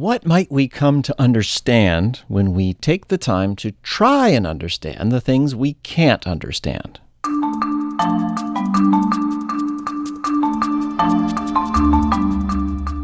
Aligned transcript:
What 0.00 0.24
might 0.24 0.50
we 0.50 0.66
come 0.66 1.02
to 1.02 1.20
understand 1.20 2.22
when 2.26 2.54
we 2.54 2.72
take 2.72 3.08
the 3.08 3.18
time 3.18 3.54
to 3.56 3.72
try 3.82 4.28
and 4.28 4.46
understand 4.46 5.12
the 5.12 5.20
things 5.20 5.54
we 5.54 5.74
can't 5.74 6.26
understand? 6.26 7.00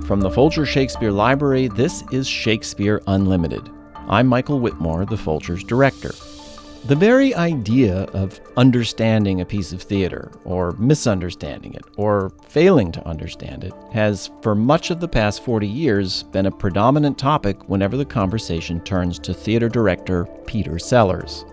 From 0.06 0.22
the 0.22 0.30
Folger 0.35 0.64
Shakespeare 0.64 1.12
Library, 1.12 1.69
this 1.69 2.03
is 2.12 2.27
Shakespeare 2.27 3.03
Unlimited. 3.07 3.69
I'm 4.09 4.27
Michael 4.27 4.61
Whitmore, 4.61 5.05
the 5.05 5.19
Folger's 5.19 5.65
director. 5.65 6.13
The 6.87 6.95
very 6.95 7.34
idea 7.34 8.03
of 8.12 8.41
understanding 8.57 9.41
a 9.41 9.45
piece 9.45 9.73
of 9.73 9.82
theater, 9.82 10.30
or 10.45 10.71
misunderstanding 10.79 11.75
it, 11.75 11.85
or 11.96 12.30
failing 12.46 12.93
to 12.93 13.05
understand 13.05 13.64
it, 13.64 13.73
has 13.91 14.30
for 14.41 14.55
much 14.55 14.93
of 14.93 15.00
the 15.00 15.09
past 15.09 15.43
40 15.43 15.67
years 15.67 16.22
been 16.22 16.46
a 16.46 16.50
predominant 16.53 17.18
topic 17.18 17.68
whenever 17.68 17.96
the 17.96 18.04
conversation 18.04 18.79
turns 18.82 19.18
to 19.18 19.35
theater 19.35 19.68
director 19.68 20.26
Peter 20.46 20.79
Sellars. 20.79 21.45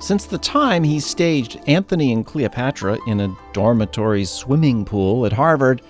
Since 0.00 0.24
the 0.24 0.38
time 0.38 0.82
he 0.82 0.98
staged 0.98 1.60
Antony 1.68 2.12
and 2.12 2.26
Cleopatra 2.26 2.98
in 3.06 3.20
a 3.20 3.36
dormitory 3.52 4.24
swimming 4.24 4.84
pool 4.84 5.26
at 5.26 5.32
Harvard, 5.32 5.80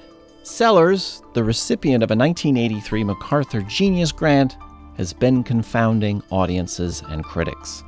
Sellars, 0.42 1.22
the 1.32 1.42
recipient 1.42 2.04
of 2.04 2.10
a 2.10 2.14
1983 2.14 3.04
MacArthur 3.04 3.62
Genius 3.62 4.12
Grant, 4.12 4.58
has 4.98 5.14
been 5.14 5.42
confounding 5.42 6.22
audiences 6.30 7.02
and 7.08 7.24
critics. 7.24 7.84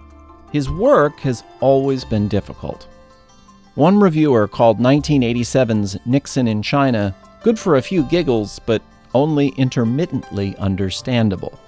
His 0.55 0.71
work 0.71 1.19
has 1.19 1.43
always 1.59 2.05
been 2.05 2.29
difficult. 2.29 2.87
One 3.75 3.99
reviewer 3.99 4.47
called 4.47 4.79
1987's 4.79 5.99
Nixon 6.07 6.47
in 6.47 6.63
China 6.63 7.13
good 7.43 7.59
for 7.59 7.75
a 7.75 7.83
few 7.83 8.05
giggles, 8.05 8.61
but 8.61 8.81
only 9.17 9.49
intermittently 9.57 10.55
understandable. 10.59 11.59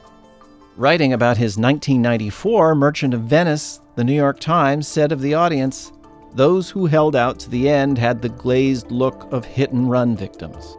Writing 0.77 1.15
about 1.15 1.37
his 1.37 1.59
1994 1.59 2.77
Merchant 2.77 3.13
of 3.13 3.23
Venice, 3.23 3.81
the 3.97 4.05
New 4.05 4.15
York 4.15 4.39
Times 4.39 4.87
said 4.87 5.11
of 5.11 5.21
the 5.21 5.35
audience, 5.35 5.91
those 6.35 6.71
who 6.71 6.87
held 6.87 7.17
out 7.17 7.41
to 7.41 7.51
the 7.51 7.69
end 7.69 7.99
had 7.99 8.23
the 8.23 8.29
glazed 8.29 8.93
look 8.93 9.27
of 9.33 9.45
hit 9.45 9.73
and 9.73 9.91
run 9.91 10.17
victims. 10.17 10.77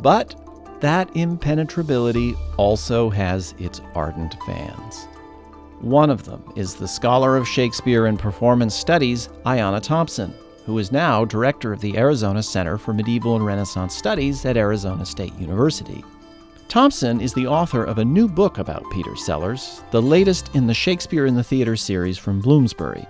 But 0.00 0.34
that 0.82 1.08
impenetrability 1.16 2.34
also 2.58 3.08
has 3.08 3.54
its 3.58 3.80
ardent 3.94 4.36
fans. 4.44 5.08
One 5.80 6.10
of 6.10 6.24
them 6.24 6.42
is 6.56 6.74
the 6.74 6.88
scholar 6.88 7.36
of 7.36 7.46
Shakespeare 7.46 8.06
and 8.06 8.18
Performance 8.18 8.74
Studies, 8.74 9.28
Ayanna 9.46 9.80
Thompson, 9.80 10.34
who 10.66 10.76
is 10.78 10.90
now 10.90 11.24
director 11.24 11.72
of 11.72 11.80
the 11.80 11.96
Arizona 11.96 12.42
Center 12.42 12.76
for 12.76 12.92
Medieval 12.92 13.36
and 13.36 13.46
Renaissance 13.46 13.94
Studies 13.94 14.44
at 14.44 14.56
Arizona 14.56 15.06
State 15.06 15.34
University. 15.38 16.04
Thompson 16.66 17.20
is 17.20 17.32
the 17.32 17.46
author 17.46 17.84
of 17.84 17.98
a 17.98 18.04
new 18.04 18.28
book 18.28 18.58
about 18.58 18.90
Peter 18.92 19.14
Sellars, 19.14 19.80
the 19.92 20.02
latest 20.02 20.54
in 20.54 20.66
the 20.66 20.74
Shakespeare 20.74 21.26
in 21.26 21.36
the 21.36 21.44
Theater 21.44 21.76
series 21.76 22.18
from 22.18 22.40
Bloomsbury. 22.40 23.06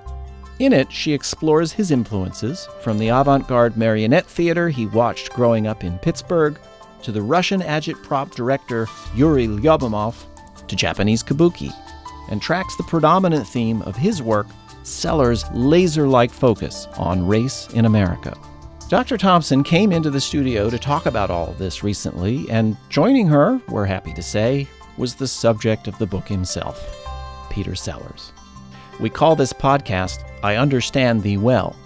In 0.59 0.75
it, 0.75 0.93
she 0.93 1.13
explores 1.13 1.73
his 1.73 1.91
influences, 1.91 2.69
from 2.83 2.99
the 2.99 3.09
avant 3.09 3.49
garde 3.49 3.79
marionette 3.79 4.27
theater 4.27 4.69
he 4.69 4.87
watched 4.87 5.33
growing 5.33 5.67
up 5.67 5.85
in 5.85 5.99
Pittsburgh, 5.99 6.59
to 7.03 7.13
the 7.13 7.23
Russian 7.23 7.63
agitprop 7.63 8.35
director 8.35 8.87
Yuri 9.15 9.47
Lyubimov, 9.47 10.15
to 10.67 10.77
Japanese 10.77 11.23
kabuki, 11.23 11.73
and 12.31 12.41
tracks 12.41 12.77
the 12.77 12.83
predominant 12.85 13.47
theme 13.47 13.83
of 13.83 13.97
his 13.97 14.23
work, 14.23 14.47
Sellars' 14.83 15.45
laser 15.53 16.09
like 16.09 16.31
focus 16.31 16.87
on 16.97 17.27
race 17.27 17.69
in 17.75 17.85
America. 17.85 18.37
Dr. 18.89 19.19
Thompson 19.19 19.63
came 19.63 19.93
into 19.93 20.09
the 20.09 20.21
studio 20.21 20.71
to 20.71 20.79
talk 20.79 21.05
about 21.05 21.31
all 21.31 21.53
this 21.59 21.85
recently, 21.85 22.49
and 22.51 22.77
joining 22.89 23.27
her, 23.27 23.61
we're 23.69 23.85
happy 23.85 24.15
to 24.15 24.23
say, 24.23 24.67
was 24.97 25.15
the 25.15 25.29
subject 25.29 25.89
of 25.89 25.99
the 25.99 26.07
book 26.07 26.27
himself, 26.27 26.83
Peter 27.51 27.75
Sellars. 27.75 28.33
We 28.99 29.11
call 29.11 29.37
this 29.37 29.53
podcast 29.53 30.25
I 30.43 30.57
Understand 30.57 31.23
Thee 31.23 31.37
Well. 31.37 31.77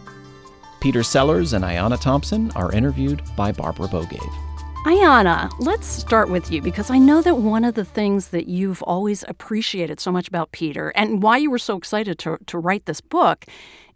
Peter 0.81 1.03
Sellars 1.03 1.53
and 1.53 1.65
Ayanna 1.65 2.01
Thompson 2.01 2.51
are 2.53 2.73
interviewed 2.73 3.23
by 3.37 3.53
Barbara 3.53 3.89
Bogaev. 3.89 4.52
Ayanna, 4.85 5.49
let's 5.61 5.87
start 5.87 6.29
with 6.29 6.51
you 6.51 6.61
because 6.61 6.91
I 6.91 6.99
know 6.99 7.23
that 7.23 7.37
one 7.37 7.65
of 7.65 7.75
the 7.75 7.85
things 7.85 8.29
that 8.29 8.49
you've 8.49 8.83
always 8.83 9.25
appreciated 9.29 10.01
so 10.01 10.11
much 10.11 10.27
about 10.27 10.51
Peter 10.51 10.89
and 10.97 11.23
why 11.23 11.37
you 11.37 11.53
were 11.53 11.59
so 11.59 11.77
excited 11.77 12.19
to, 12.19 12.39
to 12.47 12.59
write 12.59 12.87
this 12.87 13.01
book 13.01 13.45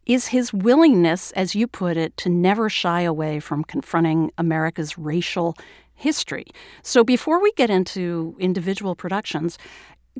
is 0.06 0.28
his 0.28 0.52
willingness, 0.52 1.32
as 1.32 1.56
you 1.56 1.66
put 1.66 1.96
it, 1.96 2.16
to 2.18 2.28
never 2.28 2.70
shy 2.70 3.00
away 3.00 3.40
from 3.40 3.64
confronting 3.64 4.30
America's 4.38 4.96
racial 4.96 5.56
history. 5.96 6.46
So 6.82 7.02
before 7.02 7.42
we 7.42 7.50
get 7.54 7.68
into 7.68 8.36
individual 8.38 8.94
productions, 8.94 9.58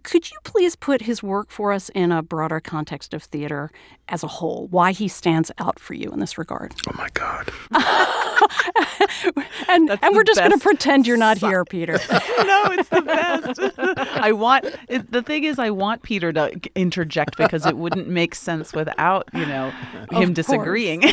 could 0.03 0.31
you 0.31 0.37
please 0.45 0.77
put 0.77 1.03
his 1.03 1.23
work 1.23 1.51
for 1.51 1.73
us 1.73 1.89
in 1.91 2.13
a 2.13 2.23
broader 2.23 2.61
context 2.61 3.15
of 3.15 3.23
theater 3.23 3.71
as 4.09 4.23
a 4.23 4.27
whole? 4.27 4.67
Why 4.69 4.93
he 4.93 5.09
stands 5.09 5.51
out 5.59 5.79
for 5.79 5.95
you 5.95 6.11
in 6.11 6.21
this 6.21 6.39
regard? 6.39 6.75
Oh 6.89 6.93
my 6.97 7.09
God. 7.15 7.51
and 9.69 9.91
and 10.03 10.15
we're 10.15 10.25
just 10.25 10.39
going 10.39 10.53
to 10.53 10.59
pretend 10.59 11.07
you're 11.07 11.17
not 11.17 11.39
here, 11.39 11.65
Peter. 11.65 11.95
no, 12.11 12.65
it's 12.71 12.89
the 12.89 13.03
best. 13.03 13.61
I 14.23 14.33
want 14.33 14.67
it, 14.89 15.11
the 15.11 15.23
thing 15.23 15.45
is, 15.45 15.59
I 15.59 15.71
want 15.71 16.03
Peter 16.03 16.33
to 16.33 16.61
interject 16.75 17.37
because 17.37 17.67
it 17.67 17.77
wouldn't 17.77 18.09
make 18.09 18.35
sense 18.35 18.73
without 18.73 19.29
you 19.33 19.47
know 19.47 19.73
him 20.11 20.33
disagreeing. 20.33 21.05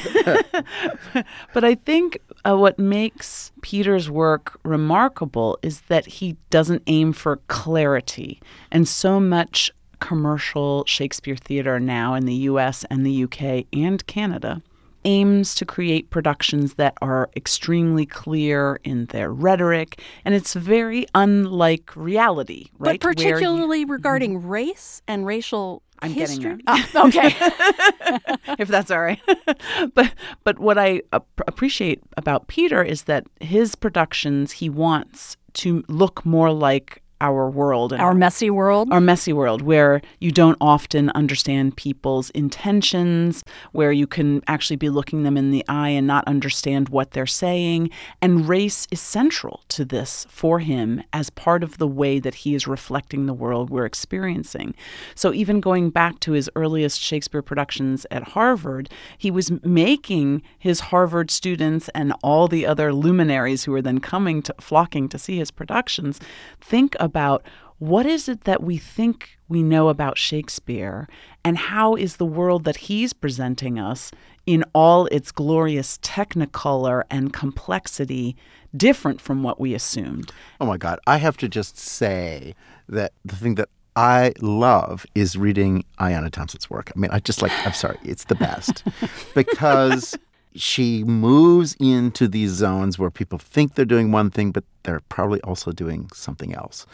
but 1.53 1.63
I 1.63 1.75
think 1.75 2.19
uh, 2.45 2.57
what 2.57 2.77
makes 2.77 3.51
Peter's 3.61 4.09
work 4.09 4.59
remarkable 4.63 5.57
is 5.61 5.81
that 5.81 6.05
he 6.05 6.37
doesn't 6.49 6.83
aim 6.87 7.13
for 7.13 7.37
clarity, 7.47 8.41
and 8.71 8.87
so 8.87 9.19
much 9.19 9.71
commercial 9.99 10.83
Shakespeare 10.85 11.37
theater 11.37 11.79
now 11.79 12.13
in 12.13 12.25
the 12.25 12.33
US 12.33 12.83
and 12.89 13.05
the 13.05 13.23
UK 13.23 13.65
and 13.71 14.05
Canada 14.05 14.61
aims 15.05 15.55
to 15.55 15.65
create 15.65 16.09
productions 16.09 16.75
that 16.75 16.93
are 17.01 17.29
extremely 17.35 18.05
clear 18.05 18.79
in 18.83 19.05
their 19.07 19.31
rhetoric, 19.31 20.01
and 20.25 20.33
it's 20.35 20.53
very 20.53 21.05
unlike 21.15 21.95
reality, 21.95 22.67
right? 22.77 22.99
But 22.99 23.07
particularly 23.07 23.81
you, 23.81 23.87
regarding 23.87 24.39
mm-hmm. 24.39 24.49
race 24.49 25.01
and 25.07 25.25
racial 25.25 25.83
I'm 25.99 26.11
history? 26.11 26.57
getting 26.57 26.61
there. 26.65 26.85
Oh, 26.95 27.07
okay, 27.07 27.27
if 28.59 28.67
that's 28.67 28.91
all 28.91 29.01
right. 29.01 29.21
but 29.93 30.13
but 30.43 30.59
what 30.59 30.77
I 30.77 31.01
ap- 31.13 31.27
appreciate 31.47 32.01
about 32.17 32.47
Peter 32.47 32.83
is 32.83 33.03
that 33.03 33.25
his 33.39 33.75
productions 33.75 34.53
he 34.53 34.69
wants 34.69 35.37
to 35.53 35.83
look 35.87 36.25
more 36.25 36.51
like 36.51 37.02
our 37.23 37.49
world 37.49 37.93
our 37.93 38.13
messy 38.13 38.49
world? 38.49 38.91
our 38.91 38.99
messy 38.99 39.31
world 39.31 39.61
where 39.61 40.01
you 40.19 40.29
don't 40.29 40.57
often 40.59 41.09
understand 41.11 41.77
people's 41.77 42.29
intentions 42.31 43.43
where 43.71 43.93
you 43.93 44.05
can 44.05 44.41
actually 44.47 44.75
be 44.75 44.89
looking 44.89 45.23
them 45.23 45.37
in 45.37 45.49
the 45.49 45.63
eye 45.69 45.89
and 45.89 46.05
not 46.05 46.27
understand 46.27 46.89
what 46.89 47.11
they're 47.11 47.25
saying. 47.25 47.89
And 48.21 48.49
race 48.49 48.87
is 48.91 48.99
central 48.99 49.61
to 49.69 49.85
this 49.85 50.27
for 50.29 50.59
him 50.59 51.01
as 51.13 51.29
part 51.29 51.63
of 51.63 51.77
the 51.77 51.87
way 51.87 52.19
that 52.19 52.35
he 52.35 52.55
is 52.55 52.67
reflecting 52.67 53.25
the 53.25 53.33
world 53.33 53.69
we're 53.69 53.85
experiencing. 53.85 54.75
So 55.15 55.33
even 55.33 55.61
going 55.61 55.91
back 55.91 56.19
to 56.21 56.33
his 56.33 56.49
earliest 56.57 56.99
shakespeare 56.99 57.41
productions 57.41 58.05
at 58.11 58.23
harvard 58.29 58.89
he 59.17 59.31
was 59.31 59.49
making 59.63 60.41
his 60.59 60.79
harvard 60.91 61.31
students 61.31 61.87
and 61.95 62.13
all 62.21 62.47
the 62.49 62.65
other 62.65 62.91
luminaries 62.91 63.63
who 63.63 63.71
were 63.71 63.81
then 63.81 63.99
coming 63.99 64.41
to 64.41 64.53
flocking 64.59 65.07
to 65.07 65.17
see 65.17 65.37
his 65.37 65.51
productions 65.51 66.19
think 66.59 66.95
about 66.99 67.12
about 67.13 67.43
what 67.77 68.07
is 68.07 68.27
it 68.27 68.45
that 68.45 68.63
we 68.63 68.77
think 68.77 69.37
we 69.47 69.61
know 69.61 69.89
about 69.89 70.17
Shakespeare 70.17 71.07
and 71.43 71.57
how 71.57 71.93
is 71.95 72.15
the 72.15 72.25
world 72.25 72.63
that 72.63 72.77
he's 72.77 73.13
presenting 73.13 73.77
us 73.77 74.11
in 74.47 74.63
all 74.73 75.05
its 75.07 75.31
glorious 75.31 75.99
technicolor 75.99 77.03
and 77.11 77.31
complexity 77.31 78.35
different 78.75 79.21
from 79.21 79.43
what 79.43 79.59
we 79.59 79.75
assumed. 79.75 80.31
Oh 80.59 80.65
my 80.65 80.77
God. 80.77 80.99
I 81.05 81.17
have 81.17 81.37
to 81.37 81.47
just 81.47 81.77
say 81.77 82.55
that 82.89 83.13
the 83.23 83.35
thing 83.35 83.55
that 83.55 83.69
I 83.95 84.33
love 84.41 85.05
is 85.13 85.37
reading 85.37 85.85
Ayanna 85.99 86.31
Thompson's 86.31 86.71
work. 86.71 86.91
I 86.95 86.99
mean, 86.99 87.11
I 87.11 87.19
just 87.19 87.43
like, 87.43 87.51
I'm 87.63 87.73
sorry, 87.73 87.99
it's 88.03 88.23
the 88.23 88.35
best 88.35 88.83
because 89.35 90.17
she 90.55 91.03
moves 91.03 91.75
into 91.79 92.27
these 92.27 92.51
zones 92.51 92.99
where 92.99 93.09
people 93.09 93.37
think 93.37 93.75
they're 93.75 93.85
doing 93.85 94.11
one 94.11 94.29
thing, 94.29 94.51
but 94.51 94.63
they're 94.83 95.01
probably 95.09 95.41
also 95.41 95.71
doing 95.71 96.09
something 96.13 96.53
else. 96.53 96.85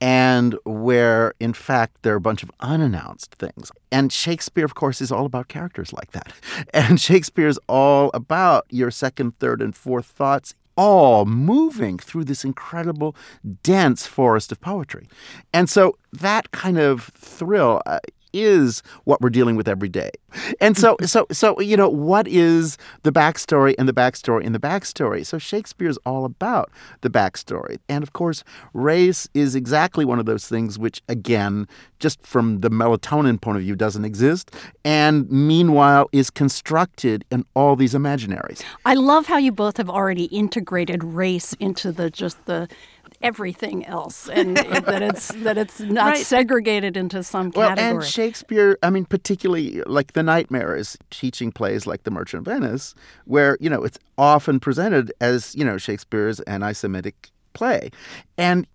And 0.00 0.56
where, 0.64 1.34
in 1.40 1.52
fact, 1.52 2.02
there 2.02 2.14
are 2.14 2.18
a 2.18 2.20
bunch 2.20 2.42
of 2.42 2.50
unannounced 2.60 3.34
things. 3.34 3.72
And 3.90 4.12
Shakespeare, 4.12 4.64
of 4.64 4.74
course, 4.74 5.00
is 5.00 5.10
all 5.10 5.26
about 5.26 5.48
characters 5.48 5.92
like 5.92 6.12
that. 6.12 6.32
And 6.74 7.00
Shakespeare 7.00 7.48
is 7.48 7.58
all 7.68 8.10
about 8.14 8.66
your 8.70 8.90
second, 8.90 9.38
third, 9.38 9.60
and 9.62 9.74
fourth 9.74 10.06
thoughts 10.06 10.54
all 10.78 11.24
moving 11.26 11.98
through 11.98 12.24
this 12.24 12.44
incredible, 12.44 13.16
dense 13.64 14.06
forest 14.06 14.52
of 14.52 14.60
poetry. 14.60 15.08
And 15.52 15.68
so 15.68 15.98
that 16.12 16.52
kind 16.52 16.78
of 16.78 17.10
thrill, 17.16 17.82
uh, 17.84 17.98
is 18.32 18.82
what 19.04 19.20
we're 19.20 19.30
dealing 19.30 19.56
with 19.56 19.68
every 19.68 19.88
day. 19.88 20.10
And 20.60 20.76
so, 20.76 20.96
so, 21.04 21.26
so, 21.32 21.60
you 21.60 21.76
know, 21.76 21.88
what 21.88 22.28
is 22.28 22.78
the 23.02 23.12
backstory 23.12 23.74
and 23.78 23.88
the 23.88 23.92
backstory 23.92 24.44
and 24.44 24.54
the 24.54 24.60
backstory? 24.60 25.24
So 25.24 25.38
Shakespeare 25.38 25.88
is 25.88 25.98
all 26.04 26.24
about 26.24 26.70
the 27.00 27.10
backstory. 27.10 27.78
And 27.88 28.02
of 28.02 28.12
course, 28.12 28.44
race 28.72 29.28
is 29.34 29.54
exactly 29.54 30.04
one 30.04 30.18
of 30.18 30.26
those 30.26 30.48
things 30.48 30.78
which, 30.78 31.02
again, 31.08 31.66
just 31.98 32.24
from 32.24 32.60
the 32.60 32.70
melanin 32.70 33.40
point 33.40 33.56
of 33.56 33.62
view, 33.62 33.74
doesn't 33.74 34.04
exist. 34.04 34.54
And 34.84 35.30
meanwhile, 35.30 36.08
is 36.12 36.30
constructed 36.30 37.24
in 37.30 37.44
all 37.54 37.76
these 37.76 37.94
imaginaries. 37.94 38.62
I 38.84 38.94
love 38.94 39.26
how 39.26 39.38
you 39.38 39.52
both 39.52 39.76
have 39.76 39.90
already 39.90 40.24
integrated 40.24 41.02
race 41.04 41.54
into 41.54 41.92
the 41.92 42.10
just 42.10 42.44
the 42.46 42.68
everything 43.22 43.84
else, 43.86 44.28
and 44.28 44.56
that 44.86 45.02
it's 45.02 45.28
that 45.42 45.58
it's 45.58 45.80
not 45.80 46.06
Right. 46.14 46.26
segregated 46.26 46.96
into 46.96 47.22
some 47.22 47.50
Well, 47.54 47.68
category. 47.70 47.96
and 47.96 48.04
Shakespeare, 48.04 48.78
I 48.82 48.90
mean, 48.90 49.04
particularly 49.04 49.82
like 49.86 50.12
The 50.12 50.22
Nightmare 50.22 50.76
is 50.76 50.96
teaching 51.10 51.50
plays 51.52 51.86
like 51.86 52.04
The 52.04 52.10
Merchant 52.10 52.46
of 52.46 52.52
Venice, 52.52 52.94
where, 53.24 53.56
you 53.60 53.68
know, 53.70 53.82
it's 53.84 53.98
often 54.16 54.60
presented 54.60 55.12
as, 55.20 55.54
you 55.56 55.64
know, 55.64 55.78
Shakespeare's 55.78 56.40
anti 56.40 56.72
Semitic 56.72 57.30
play. 57.54 57.90
And 58.36 58.66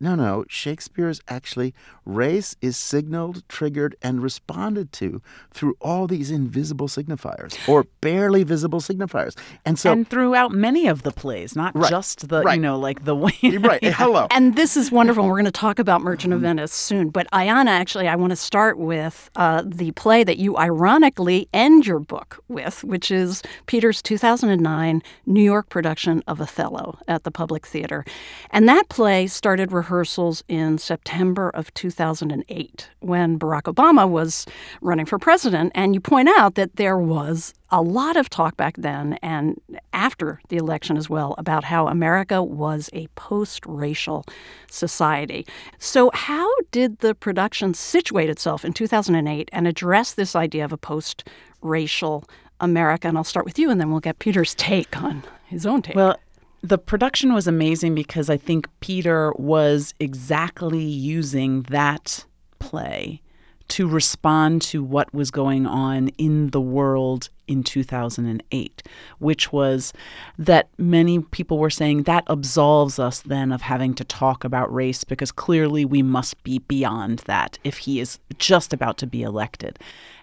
no, 0.00 0.14
no, 0.14 0.44
Shakespeare's 0.48 1.20
actually 1.28 1.74
race 2.06 2.56
is 2.62 2.76
signaled, 2.76 3.46
triggered, 3.48 3.94
and 4.02 4.22
responded 4.22 4.92
to 4.94 5.20
through 5.52 5.74
all 5.80 6.06
these 6.06 6.30
invisible 6.30 6.88
signifiers 6.88 7.56
or 7.68 7.84
barely 8.00 8.42
visible 8.42 8.80
signifiers. 8.80 9.36
And 9.64 9.78
so, 9.78 9.92
and 9.92 10.08
throughout 10.08 10.52
many 10.52 10.86
of 10.88 11.02
the 11.02 11.12
plays, 11.12 11.54
not 11.54 11.76
Right. 11.76 11.90
just 11.90 12.28
the, 12.28 12.42
Right. 12.42 12.54
you 12.56 12.62
know, 12.62 12.78
like 12.78 13.04
the 13.04 13.14
way. 13.14 13.32
right, 13.60 13.82
hello. 13.94 14.26
And 14.30 14.56
this 14.56 14.76
is 14.76 14.90
wonderful. 14.90 15.24
We're 15.26 15.34
going 15.34 15.44
to 15.44 15.50
talk 15.50 15.78
about 15.78 16.00
Merchant 16.00 16.32
of 16.32 16.40
Venice 16.40 16.72
soon. 16.72 17.10
But 17.10 17.30
Ayanna, 17.32 17.68
actually, 17.68 18.08
I 18.08 18.16
want 18.16 18.30
to 18.30 18.36
start 18.36 18.78
with 18.78 19.30
uh, 19.36 19.62
the 19.66 19.90
play 19.92 20.24
that 20.24 20.38
you 20.38 20.56
ironically 20.56 21.48
end 21.52 21.86
your 21.86 21.98
book 22.00 22.42
with, 22.48 22.82
which 22.84 23.10
is 23.10 23.42
Peter's 23.66 24.00
2009 24.02 25.02
New 25.26 25.42
York 25.42 25.68
production 25.68 26.22
of 26.26 26.40
Othello 26.40 26.98
at 27.06 27.24
the 27.24 27.30
Public 27.30 27.66
Theater. 27.66 28.04
And 28.50 28.68
that 28.68 28.88
play 28.88 29.26
started 29.26 29.72
rehearsals 29.90 30.44
in 30.46 30.78
September 30.78 31.50
of 31.50 31.74
2008 31.74 32.88
when 33.00 33.38
Barack 33.40 33.62
Obama 33.62 34.08
was 34.08 34.46
running 34.80 35.04
for 35.04 35.18
president. 35.18 35.72
And 35.74 35.94
you 35.94 36.00
point 36.00 36.28
out 36.38 36.54
that 36.54 36.76
there 36.76 36.96
was 36.96 37.52
a 37.70 37.82
lot 37.82 38.16
of 38.16 38.30
talk 38.30 38.56
back 38.56 38.76
then 38.76 39.18
and 39.20 39.60
after 39.92 40.40
the 40.48 40.56
election 40.56 40.96
as 40.96 41.10
well 41.10 41.34
about 41.38 41.64
how 41.64 41.88
America 41.88 42.40
was 42.40 42.88
a 42.92 43.08
post 43.16 43.66
racial 43.66 44.24
society. 44.70 45.44
So, 45.78 46.10
how 46.14 46.48
did 46.70 47.00
the 47.00 47.16
production 47.16 47.74
situate 47.74 48.30
itself 48.30 48.64
in 48.64 48.72
2008 48.72 49.48
and 49.52 49.66
address 49.66 50.14
this 50.14 50.36
idea 50.36 50.64
of 50.64 50.72
a 50.72 50.78
post 50.78 51.28
racial 51.62 52.24
America? 52.60 53.08
And 53.08 53.16
I'll 53.16 53.24
start 53.24 53.44
with 53.44 53.58
you 53.58 53.70
and 53.70 53.80
then 53.80 53.90
we'll 53.90 53.98
get 53.98 54.20
Peter's 54.20 54.54
take 54.70 54.96
on 55.02 55.24
his 55.46 55.66
own 55.66 55.82
take. 55.82 55.96
Well, 55.96 56.16
the 56.62 56.78
production 56.78 57.32
was 57.32 57.46
amazing 57.46 57.94
because 57.94 58.28
I 58.28 58.36
think 58.36 58.68
Peter 58.80 59.32
was 59.36 59.94
exactly 59.98 60.82
using 60.82 61.62
that 61.62 62.24
play 62.58 63.22
to 63.68 63.88
respond 63.88 64.60
to 64.60 64.82
what 64.82 65.14
was 65.14 65.30
going 65.30 65.64
on 65.64 66.08
in 66.18 66.50
the 66.50 66.60
world 66.60 67.28
in 67.46 67.62
2008, 67.62 68.82
which 69.18 69.52
was 69.52 69.92
that 70.38 70.68
many 70.76 71.20
people 71.20 71.58
were 71.58 71.70
saying 71.70 72.02
that 72.02 72.24
absolves 72.28 72.98
us 72.98 73.20
then 73.20 73.52
of 73.52 73.62
having 73.62 73.94
to 73.94 74.04
talk 74.04 74.42
about 74.42 74.72
race 74.74 75.04
because 75.04 75.30
clearly 75.30 75.84
we 75.84 76.02
must 76.02 76.42
be 76.42 76.58
beyond 76.58 77.20
that 77.20 77.58
if 77.62 77.78
he 77.78 78.00
is 78.00 78.18
just 78.38 78.72
about 78.72 78.98
to 78.98 79.06
be 79.06 79.22
elected. 79.22 79.78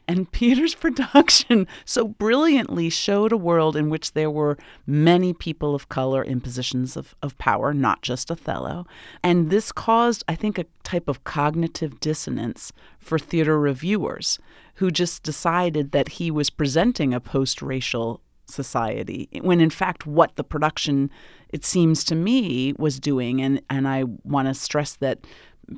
And 0.07 0.31
Peter's 0.31 0.75
production 0.75 1.67
so 1.85 2.07
brilliantly 2.07 2.89
showed 2.89 3.31
a 3.31 3.37
world 3.37 3.75
in 3.75 3.89
which 3.89 4.13
there 4.13 4.31
were 4.31 4.57
many 4.85 5.33
people 5.33 5.75
of 5.75 5.89
color 5.89 6.23
in 6.23 6.41
positions 6.41 6.95
of, 6.95 7.15
of 7.21 7.37
power, 7.37 7.73
not 7.73 8.01
just 8.01 8.31
Othello. 8.31 8.85
And 9.23 9.49
this 9.49 9.71
caused, 9.71 10.23
I 10.27 10.35
think, 10.35 10.57
a 10.57 10.65
type 10.83 11.07
of 11.07 11.23
cognitive 11.23 11.99
dissonance 11.99 12.71
for 12.99 13.19
theater 13.19 13.59
reviewers 13.59 14.39
who 14.75 14.91
just 14.91 15.23
decided 15.23 15.91
that 15.91 16.09
he 16.09 16.31
was 16.31 16.49
presenting 16.49 17.13
a 17.13 17.19
post 17.19 17.61
racial 17.61 18.21
society 18.49 19.27
when 19.41 19.59
in 19.59 19.69
fact 19.69 20.07
what 20.07 20.35
the 20.37 20.43
production 20.43 21.09
it 21.49 21.65
seems 21.65 22.03
to 22.03 22.15
me 22.15 22.73
was 22.77 22.99
doing 22.99 23.41
and 23.41 23.61
and 23.69 23.87
I 23.87 24.05
want 24.23 24.47
to 24.47 24.53
stress 24.53 24.95
that 24.95 25.19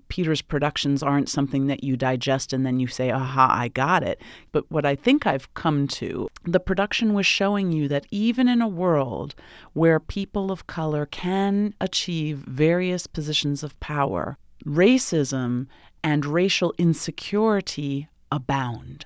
Peter's 0.07 0.41
productions 0.41 1.01
aren't 1.01 1.29
something 1.29 1.67
that 1.67 1.83
you 1.83 1.97
digest 1.97 2.53
and 2.53 2.65
then 2.65 2.79
you 2.79 2.87
say, 2.87 3.11
aha, 3.11 3.49
I 3.51 3.67
got 3.69 4.03
it. 4.03 4.21
But 4.51 4.69
what 4.69 4.85
I 4.85 4.95
think 4.95 5.25
I've 5.25 5.53
come 5.53 5.87
to, 5.89 6.27
the 6.43 6.59
production 6.59 7.13
was 7.13 7.25
showing 7.25 7.71
you 7.71 7.87
that 7.87 8.05
even 8.11 8.47
in 8.47 8.61
a 8.61 8.67
world 8.67 9.35
where 9.73 9.99
people 9.99 10.51
of 10.51 10.67
color 10.67 11.05
can 11.05 11.73
achieve 11.81 12.37
various 12.39 13.07
positions 13.07 13.63
of 13.63 13.79
power, 13.79 14.37
racism 14.65 15.67
and 16.03 16.25
racial 16.25 16.73
insecurity 16.77 18.07
abound. 18.31 19.05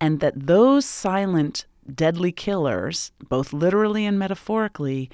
And 0.00 0.20
that 0.20 0.46
those 0.46 0.84
silent, 0.84 1.66
deadly 1.92 2.32
killers, 2.32 3.12
both 3.28 3.52
literally 3.52 4.04
and 4.04 4.18
metaphorically, 4.18 5.10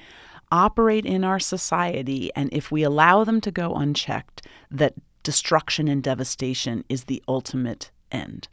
operate 0.53 1.05
in 1.05 1.23
our 1.23 1.39
society, 1.39 2.29
and 2.35 2.47
if 2.53 2.71
we 2.71 2.83
allow 2.83 3.23
them 3.23 3.41
to 3.41 3.51
go 3.51 3.73
unchecked, 3.73 4.47
that 4.69 4.93
destruction 5.23 5.87
and 5.87 6.03
devastation 6.03 6.85
is 6.87 7.05
the 7.05 7.23
ultimate 7.27 7.89
end. 8.11 8.47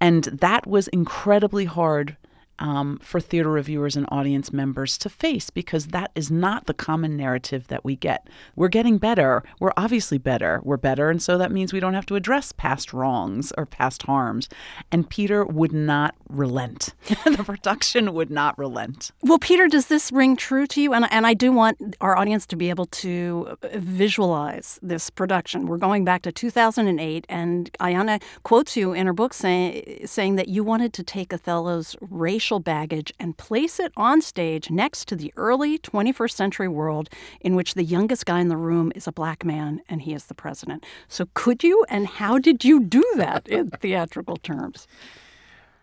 And 0.00 0.24
that 0.24 0.66
was 0.66 0.88
incredibly 0.88 1.66
hard 1.66 2.16
um, 2.58 2.98
for 3.02 3.20
theater 3.20 3.50
reviewers 3.50 3.96
and 3.96 4.06
audience 4.10 4.52
members 4.52 4.96
to 4.98 5.08
face 5.08 5.50
because 5.50 5.88
that 5.88 6.10
is 6.14 6.30
not 6.30 6.66
the 6.66 6.74
common 6.74 7.16
narrative 7.16 7.68
that 7.68 7.84
we 7.84 7.96
get. 7.96 8.28
We're 8.54 8.68
getting 8.68 8.98
better. 8.98 9.42
We're 9.60 9.72
obviously 9.76 10.18
better. 10.18 10.60
We're 10.62 10.76
better. 10.76 11.10
And 11.10 11.22
so 11.22 11.38
that 11.38 11.52
means 11.52 11.72
we 11.72 11.80
don't 11.80 11.94
have 11.94 12.06
to 12.06 12.16
address 12.16 12.52
past 12.52 12.92
wrongs 12.92 13.52
or 13.56 13.66
past 13.66 14.04
harms. 14.04 14.48
And 14.90 15.08
Peter 15.08 15.44
would 15.44 15.72
not 15.72 16.14
relent. 16.28 16.94
the 17.24 17.42
production 17.44 18.14
would 18.14 18.30
not 18.30 18.58
relent. 18.58 19.12
Well, 19.22 19.38
Peter, 19.38 19.68
does 19.68 19.86
this 19.86 20.10
ring 20.10 20.36
true 20.36 20.66
to 20.68 20.80
you? 20.80 20.92
And, 20.92 21.06
and 21.10 21.26
I 21.26 21.34
do 21.34 21.52
want 21.52 21.96
our 22.00 22.16
audience 22.16 22.46
to 22.46 22.56
be 22.56 22.70
able 22.70 22.86
to 22.86 23.56
visualize 23.74 24.78
this 24.82 25.10
production. 25.10 25.66
We're 25.66 25.78
going 25.78 26.04
back 26.04 26.22
to 26.22 26.32
2008, 26.32 27.26
and 27.28 27.70
Ayanna 27.80 28.22
quotes 28.42 28.76
you 28.76 28.92
in 28.92 29.06
her 29.06 29.12
book 29.12 29.34
say, 29.34 30.02
saying 30.04 30.36
that 30.36 30.48
you 30.48 30.64
wanted 30.64 30.92
to 30.94 31.02
take 31.02 31.32
Othello's 31.32 31.96
racial 32.00 32.45
baggage 32.60 33.12
and 33.18 33.36
place 33.36 33.80
it 33.80 33.92
on 33.96 34.20
stage 34.20 34.70
next 34.70 35.08
to 35.08 35.16
the 35.16 35.32
early 35.36 35.78
21st 35.78 36.30
century 36.30 36.68
world 36.68 37.08
in 37.40 37.54
which 37.56 37.74
the 37.74 37.84
youngest 37.84 38.24
guy 38.26 38.40
in 38.40 38.48
the 38.48 38.56
room 38.56 38.92
is 38.94 39.06
a 39.06 39.12
black 39.12 39.44
man 39.44 39.82
and 39.88 40.02
he 40.02 40.14
is 40.14 40.26
the 40.26 40.34
president. 40.34 40.84
So, 41.08 41.26
could 41.34 41.62
you 41.64 41.84
and 41.88 42.06
how 42.06 42.38
did 42.38 42.64
you 42.64 42.80
do 42.80 43.04
that 43.16 43.46
in 43.48 43.70
theatrical 43.80 44.36
terms? 44.36 44.86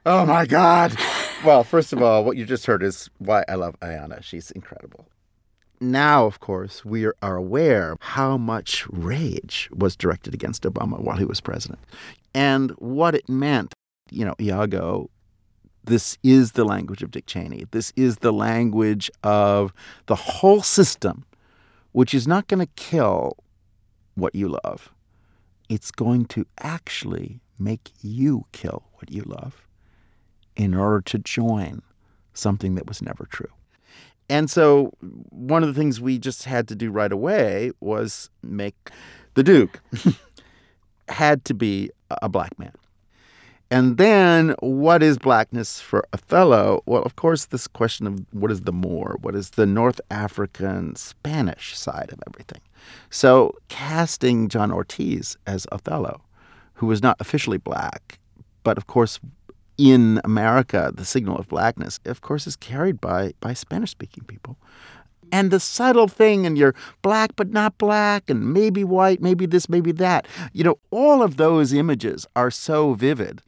Oh 0.05 0.25
my 0.25 0.45
God. 0.45 0.95
Well, 1.45 1.63
first 1.63 1.93
of 1.93 2.01
all, 2.01 2.23
what 2.23 2.37
you 2.37 2.45
just 2.45 2.65
heard 2.65 2.83
is 2.83 3.09
why 3.19 3.43
I 3.47 3.55
love 3.55 3.79
Ayanna. 3.81 4.23
She's 4.23 4.51
incredible. 4.51 5.07
Now, 5.79 6.25
of 6.25 6.39
course, 6.39 6.85
we 6.85 7.05
are 7.05 7.35
aware 7.35 7.97
how 7.99 8.37
much 8.37 8.87
rage 8.89 9.69
was 9.73 9.97
directed 9.97 10.33
against 10.33 10.63
Obama 10.63 10.99
while 11.01 11.17
he 11.17 11.25
was 11.25 11.41
president 11.41 11.81
and 12.33 12.71
what 12.71 13.15
it 13.15 13.27
meant. 13.27 13.73
You 14.09 14.25
know, 14.25 14.35
Iago, 14.39 15.09
this 15.85 16.17
is 16.23 16.53
the 16.53 16.63
language 16.63 17.03
of 17.03 17.11
Dick 17.11 17.25
Cheney. 17.25 17.65
This 17.71 17.91
is 17.95 18.17
the 18.17 18.31
language 18.31 19.11
of 19.23 19.73
the 20.05 20.15
whole 20.15 20.61
system, 20.61 21.25
which 21.91 22.13
is 22.13 22.27
not 22.27 22.47
going 22.47 22.59
to 22.59 22.71
kill 22.75 23.37
what 24.15 24.33
you 24.33 24.57
love. 24.63 24.93
It's 25.69 25.91
going 25.91 26.25
to 26.25 26.45
actually 26.59 27.41
make 27.59 27.91
you 28.01 28.45
kill 28.51 28.83
what 28.95 29.11
you 29.11 29.23
love 29.23 29.67
in 30.55 30.73
order 30.73 31.01
to 31.01 31.17
join 31.17 31.81
something 32.33 32.75
that 32.75 32.87
was 32.87 33.01
never 33.01 33.25
true. 33.25 33.51
And 34.29 34.49
so, 34.49 34.93
one 35.29 35.63
of 35.63 35.73
the 35.73 35.79
things 35.79 35.99
we 35.99 36.17
just 36.17 36.45
had 36.45 36.67
to 36.69 36.75
do 36.75 36.91
right 36.91 37.11
away 37.11 37.71
was 37.81 38.29
make 38.41 38.75
the 39.33 39.43
Duke 39.43 39.81
had 41.09 41.43
to 41.45 41.53
be 41.53 41.91
a 42.09 42.29
black 42.29 42.57
man. 42.57 42.73
And 43.73 43.97
then, 43.97 44.53
what 44.59 45.01
is 45.01 45.17
blackness 45.17 45.81
for 45.81 46.05
Othello? 46.13 46.83
Well, 46.85 47.01
of 47.01 47.15
course, 47.15 47.45
this 47.45 47.65
question 47.65 48.05
of 48.05 48.23
what 48.29 48.51
is 48.51 48.61
the 48.61 48.71
Moor, 48.71 49.17
what 49.21 49.33
is 49.33 49.49
the 49.49 49.65
North 49.65 49.99
African 50.11 50.95
Spanish 50.95 51.75
side 51.75 52.11
of 52.11 52.19
everything. 52.27 52.61
So, 53.09 53.55
casting 53.69 54.47
John 54.47 54.71
Ortiz 54.71 55.37
as 55.47 55.65
Othello, 55.71 56.21
who 56.75 56.85
was 56.85 57.01
not 57.01 57.17
officially 57.19 57.57
black, 57.57 58.19
but 58.63 58.77
of 58.77 58.85
course, 58.85 59.19
in 59.79 60.21
America, 60.23 60.91
the 60.93 61.03
signal 61.03 61.39
of 61.39 61.47
blackness, 61.47 61.99
of 62.05 62.21
course, 62.21 62.45
is 62.45 62.55
carried 62.55 63.01
by, 63.01 63.33
by 63.39 63.55
Spanish 63.55 63.89
speaking 63.89 64.23
people. 64.25 64.55
and 65.31 65.49
the 65.49 65.59
subtle 65.59 66.07
thing 66.07 66.45
and 66.45 66.59
you're 66.59 66.75
black 67.01 67.35
but 67.35 67.49
not 67.49 67.75
black 67.79 68.29
and 68.29 68.53
maybe 68.53 68.83
white, 68.83 69.19
maybe 69.19 69.47
this, 69.47 69.67
maybe 69.67 69.91
that. 69.91 70.27
You 70.53 70.63
know, 70.63 70.77
all 70.91 71.23
of 71.23 71.37
those 71.37 71.73
images 71.73 72.27
are 72.35 72.51
so 72.51 72.93
vivid. 72.93 73.41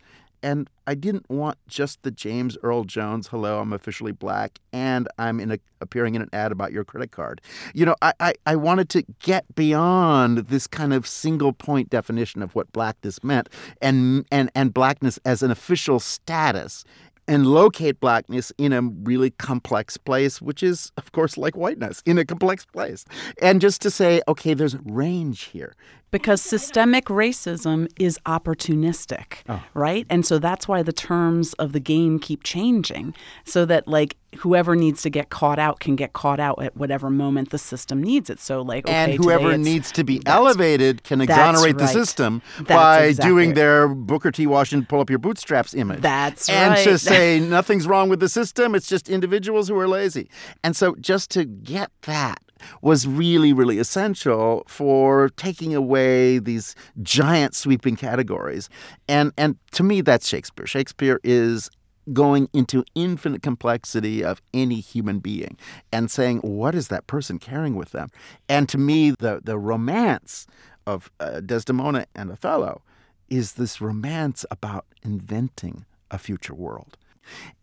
And 0.45 0.69
I 0.85 0.93
didn't 0.93 1.27
want 1.27 1.57
just 1.67 2.03
the 2.03 2.11
James 2.11 2.55
Earl 2.61 2.83
Jones, 2.83 3.29
hello, 3.29 3.59
I'm 3.59 3.73
officially 3.73 4.11
black, 4.11 4.59
and 4.71 5.07
I'm 5.17 5.39
in 5.39 5.49
a, 5.49 5.57
appearing 5.81 6.13
in 6.13 6.21
an 6.21 6.29
ad 6.33 6.51
about 6.51 6.71
your 6.71 6.83
credit 6.83 7.09
card. 7.09 7.41
You 7.73 7.87
know, 7.87 7.95
I, 8.03 8.13
I, 8.19 8.33
I 8.45 8.55
wanted 8.55 8.89
to 8.89 9.03
get 9.17 9.55
beyond 9.55 10.37
this 10.49 10.67
kind 10.67 10.93
of 10.93 11.07
single 11.07 11.51
point 11.51 11.89
definition 11.89 12.43
of 12.43 12.53
what 12.53 12.71
blackness 12.73 13.23
meant 13.23 13.49
and, 13.81 14.27
and, 14.31 14.51
and 14.53 14.71
blackness 14.71 15.17
as 15.25 15.41
an 15.41 15.49
official 15.49 15.99
status 15.99 16.85
and 17.27 17.47
locate 17.47 17.99
blackness 17.99 18.51
in 18.57 18.73
a 18.73 18.81
really 18.81 19.31
complex 19.31 19.97
place, 19.97 20.41
which 20.41 20.61
is, 20.61 20.91
of 20.97 21.11
course, 21.11 21.37
like 21.37 21.55
whiteness 21.55 22.01
in 22.05 22.17
a 22.17 22.25
complex 22.25 22.65
place. 22.65 23.05
And 23.41 23.61
just 23.61 23.81
to 23.81 23.91
say, 23.91 24.21
okay, 24.27 24.53
there's 24.53 24.77
range 24.85 25.43
here. 25.43 25.75
Because 26.11 26.41
systemic 26.41 27.05
racism 27.05 27.89
is 27.99 28.17
opportunistic, 28.25 29.39
oh. 29.49 29.61
right? 29.73 30.05
And 30.09 30.25
so 30.25 30.39
that's 30.39 30.67
why 30.67 30.81
the 30.81 30.93
terms 30.93 31.53
of 31.53 31.73
the 31.73 31.79
game 31.79 32.19
keep 32.19 32.43
changing 32.43 33.13
so 33.43 33.65
that, 33.65 33.87
like, 33.87 34.15
whoever 34.37 34.75
needs 34.75 35.01
to 35.03 35.09
get 35.09 35.29
caught 35.29 35.59
out 35.59 35.79
can 35.79 35.95
get 35.95 36.13
caught 36.13 36.39
out 36.39 36.61
at 36.61 36.75
whatever 36.75 37.09
moment 37.09 37.49
the 37.49 37.57
system 37.57 38.01
needs 38.01 38.29
it. 38.29 38.39
So, 38.39 38.61
like, 38.61 38.85
okay, 38.87 38.93
and 38.93 39.13
whoever 39.13 39.57
needs 39.57 39.91
to 39.93 40.03
be 40.03 40.21
elevated 40.25 41.03
can 41.03 41.21
exonerate 41.21 41.75
right. 41.75 41.77
the 41.77 41.87
system 41.87 42.41
that's 42.57 42.69
by 42.69 43.03
exactly 43.05 43.29
doing 43.29 43.53
their 43.53 43.87
Booker 43.87 44.31
T. 44.31 44.47
Washington 44.47 44.85
pull 44.85 44.99
up 44.99 45.09
your 45.09 45.19
bootstraps 45.19 45.73
image. 45.73 46.01
That's 46.01 46.49
and 46.49 46.71
right. 46.71 46.79
And 46.79 46.89
to 46.89 46.99
say 46.99 47.39
nothing's 47.49 47.87
wrong 47.87 48.09
with 48.09 48.19
the 48.19 48.29
system, 48.29 48.75
it's 48.75 48.87
just 48.87 49.09
individuals 49.09 49.67
who 49.67 49.77
are 49.77 49.87
lazy. 49.87 50.29
And 50.63 50.75
so, 50.75 50.95
just 50.95 51.31
to 51.31 51.45
get 51.45 51.91
that 52.03 52.39
was 52.81 53.07
really, 53.07 53.53
really 53.53 53.79
essential 53.79 54.63
for 54.67 55.29
taking 55.29 55.75
away 55.75 56.39
these 56.39 56.75
giant 57.01 57.55
sweeping 57.55 57.95
categories. 57.95 58.69
And 59.07 59.31
and 59.37 59.57
to 59.71 59.83
me 59.83 60.01
that's 60.01 60.27
Shakespeare. 60.27 60.67
Shakespeare 60.67 61.19
is 61.23 61.69
going 62.13 62.49
into 62.53 62.83
infinite 62.93 63.41
complexity 63.41 64.23
of 64.23 64.41
any 64.53 64.79
human 64.79 65.19
being 65.19 65.57
and 65.91 66.11
saying 66.11 66.39
what 66.39 66.75
is 66.75 66.87
that 66.89 67.07
person 67.07 67.39
carrying 67.39 67.75
with 67.75 67.91
them? 67.91 68.09
And 68.47 68.69
to 68.69 68.77
me 68.77 69.11
the 69.11 69.41
the 69.43 69.57
romance 69.57 70.47
of 70.85 71.11
uh, 71.19 71.39
Desdemona 71.39 72.05
and 72.15 72.31
Othello 72.31 72.81
is 73.29 73.53
this 73.53 73.81
romance 73.81 74.45
about 74.51 74.85
inventing 75.03 75.85
a 76.11 76.17
future 76.17 76.53
world. 76.53 76.97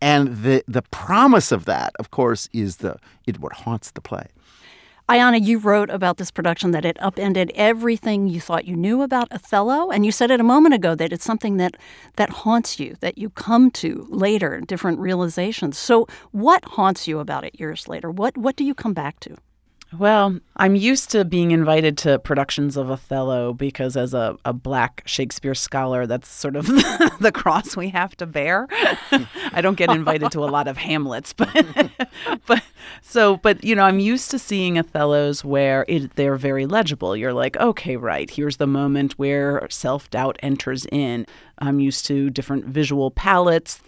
And 0.01 0.43
the 0.43 0.65
the 0.67 0.83
promise 0.83 1.53
of 1.53 1.65
that 1.67 1.93
of 1.99 2.11
course 2.11 2.49
is 2.53 2.79
the 2.79 2.97
it 3.27 3.39
what 3.39 3.53
haunts 3.53 3.91
the 3.93 4.01
play 4.01 4.27
Ayanna, 5.13 5.45
you 5.45 5.59
wrote 5.59 5.91
about 5.91 6.17
this 6.17 6.31
production 6.31 6.71
that 6.71 6.87
it 6.87 6.97
upended 6.99 7.53
everything 7.55 8.29
you 8.29 8.41
thought 8.41 8.65
you 8.65 8.75
knew 8.75 9.03
about 9.03 9.31
Othello, 9.31 9.91
and 9.91 10.07
you 10.07 10.11
said 10.11 10.31
it 10.31 10.41
a 10.41 10.43
moment 10.43 10.75
ago 10.75 10.95
that 10.95 11.13
it's 11.13 11.23
something 11.23 11.59
that 11.59 11.77
that 12.17 12.31
haunts 12.31 12.81
you, 12.81 12.97
that 13.01 13.19
you 13.19 13.29
come 13.29 13.71
to 13.73 14.07
later, 14.09 14.63
different 14.63 14.99
realizations. 15.01 15.77
So, 15.77 16.07
what 16.31 16.65
haunts 16.65 17.07
you 17.07 17.19
about 17.19 17.45
it 17.45 17.61
years 17.61 17.89
later? 17.89 18.11
What 18.11 18.39
what 18.39 18.57
do 18.57 18.65
you 18.65 18.75
come 18.75 18.95
back 18.95 19.21
to? 19.21 19.37
Well, 19.99 20.39
I'm 20.57 20.75
used 20.75 21.11
to 21.11 21.25
being 21.25 21.51
invited 21.51 21.99
to 21.99 22.19
productions 22.19 22.77
of 22.79 22.91
Othello 22.91 23.53
because, 23.53 23.97
as 23.97 24.15
a, 24.15 24.37
a 24.45 24.53
black 24.53 25.03
Shakespeare 25.05 25.55
scholar, 25.55 26.07
that's 26.07 26.29
sort 26.29 26.57
of 26.57 26.67
the 27.21 27.33
cross 27.35 27.77
we 27.77 27.91
have 27.91 28.17
to 28.17 28.27
bear. 28.27 28.69
I 29.53 29.61
don't 29.61 29.77
get 29.77 29.91
invited 29.91 30.33
to 30.33 30.45
a 30.45 30.47
lot 30.47 30.67
of 30.67 30.79
Hamlets, 30.79 31.33
but 31.37 31.91
but 32.47 32.63
so 33.03 33.37
but 33.37 33.63
you 33.63 33.75
know, 33.75 33.85
I'm 33.85 33.99
used 33.99 34.31
to 34.31 34.39
seeing 34.39 34.77
Othellos 34.77 35.45
where 35.45 35.85
it, 35.89 36.17
they're 36.17 36.37
very 36.37 36.65
legible. 36.65 37.15
You're 37.15 37.35
like, 37.35 37.59
okay, 37.59 37.97
right, 37.97 38.31
here's 38.31 38.57
the 38.57 38.67
moment 38.67 39.19
where 39.19 39.67
self 39.71 40.09
doubt 40.11 40.39
enters 40.43 40.87
in. 40.91 41.27
I'm 41.59 41.81
used 41.81 42.07
to 42.07 42.31
different 42.31 42.65
visual 42.65 43.11
palettes. 43.11 43.83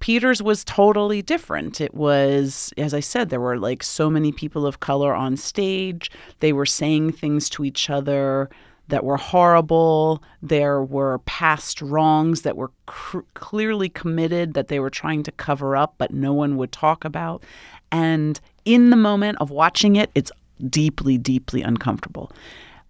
Peter's 0.00 0.42
was 0.42 0.64
totally 0.64 1.22
different. 1.22 1.80
It 1.80 1.94
was, 1.94 2.72
as 2.76 2.94
I 2.94 3.00
said, 3.00 3.30
there 3.30 3.40
were 3.40 3.58
like 3.58 3.82
so 3.82 4.08
many 4.08 4.32
people 4.32 4.66
of 4.66 4.80
color 4.80 5.14
on 5.14 5.36
stage. 5.36 6.10
They 6.40 6.52
were 6.52 6.66
saying 6.66 7.12
things 7.12 7.48
to 7.50 7.64
each 7.64 7.90
other 7.90 8.48
that 8.88 9.04
were 9.04 9.16
horrible. 9.16 10.22
There 10.42 10.82
were 10.82 11.18
past 11.20 11.82
wrongs 11.82 12.42
that 12.42 12.56
were 12.56 12.70
cr- 12.86 13.20
clearly 13.34 13.88
committed 13.88 14.54
that 14.54 14.68
they 14.68 14.80
were 14.80 14.90
trying 14.90 15.22
to 15.24 15.32
cover 15.32 15.76
up, 15.76 15.94
but 15.98 16.12
no 16.12 16.32
one 16.32 16.56
would 16.56 16.72
talk 16.72 17.04
about. 17.04 17.44
And 17.92 18.40
in 18.64 18.90
the 18.90 18.96
moment 18.96 19.38
of 19.40 19.50
watching 19.50 19.96
it, 19.96 20.10
it's 20.14 20.32
deeply, 20.68 21.18
deeply 21.18 21.62
uncomfortable. 21.62 22.32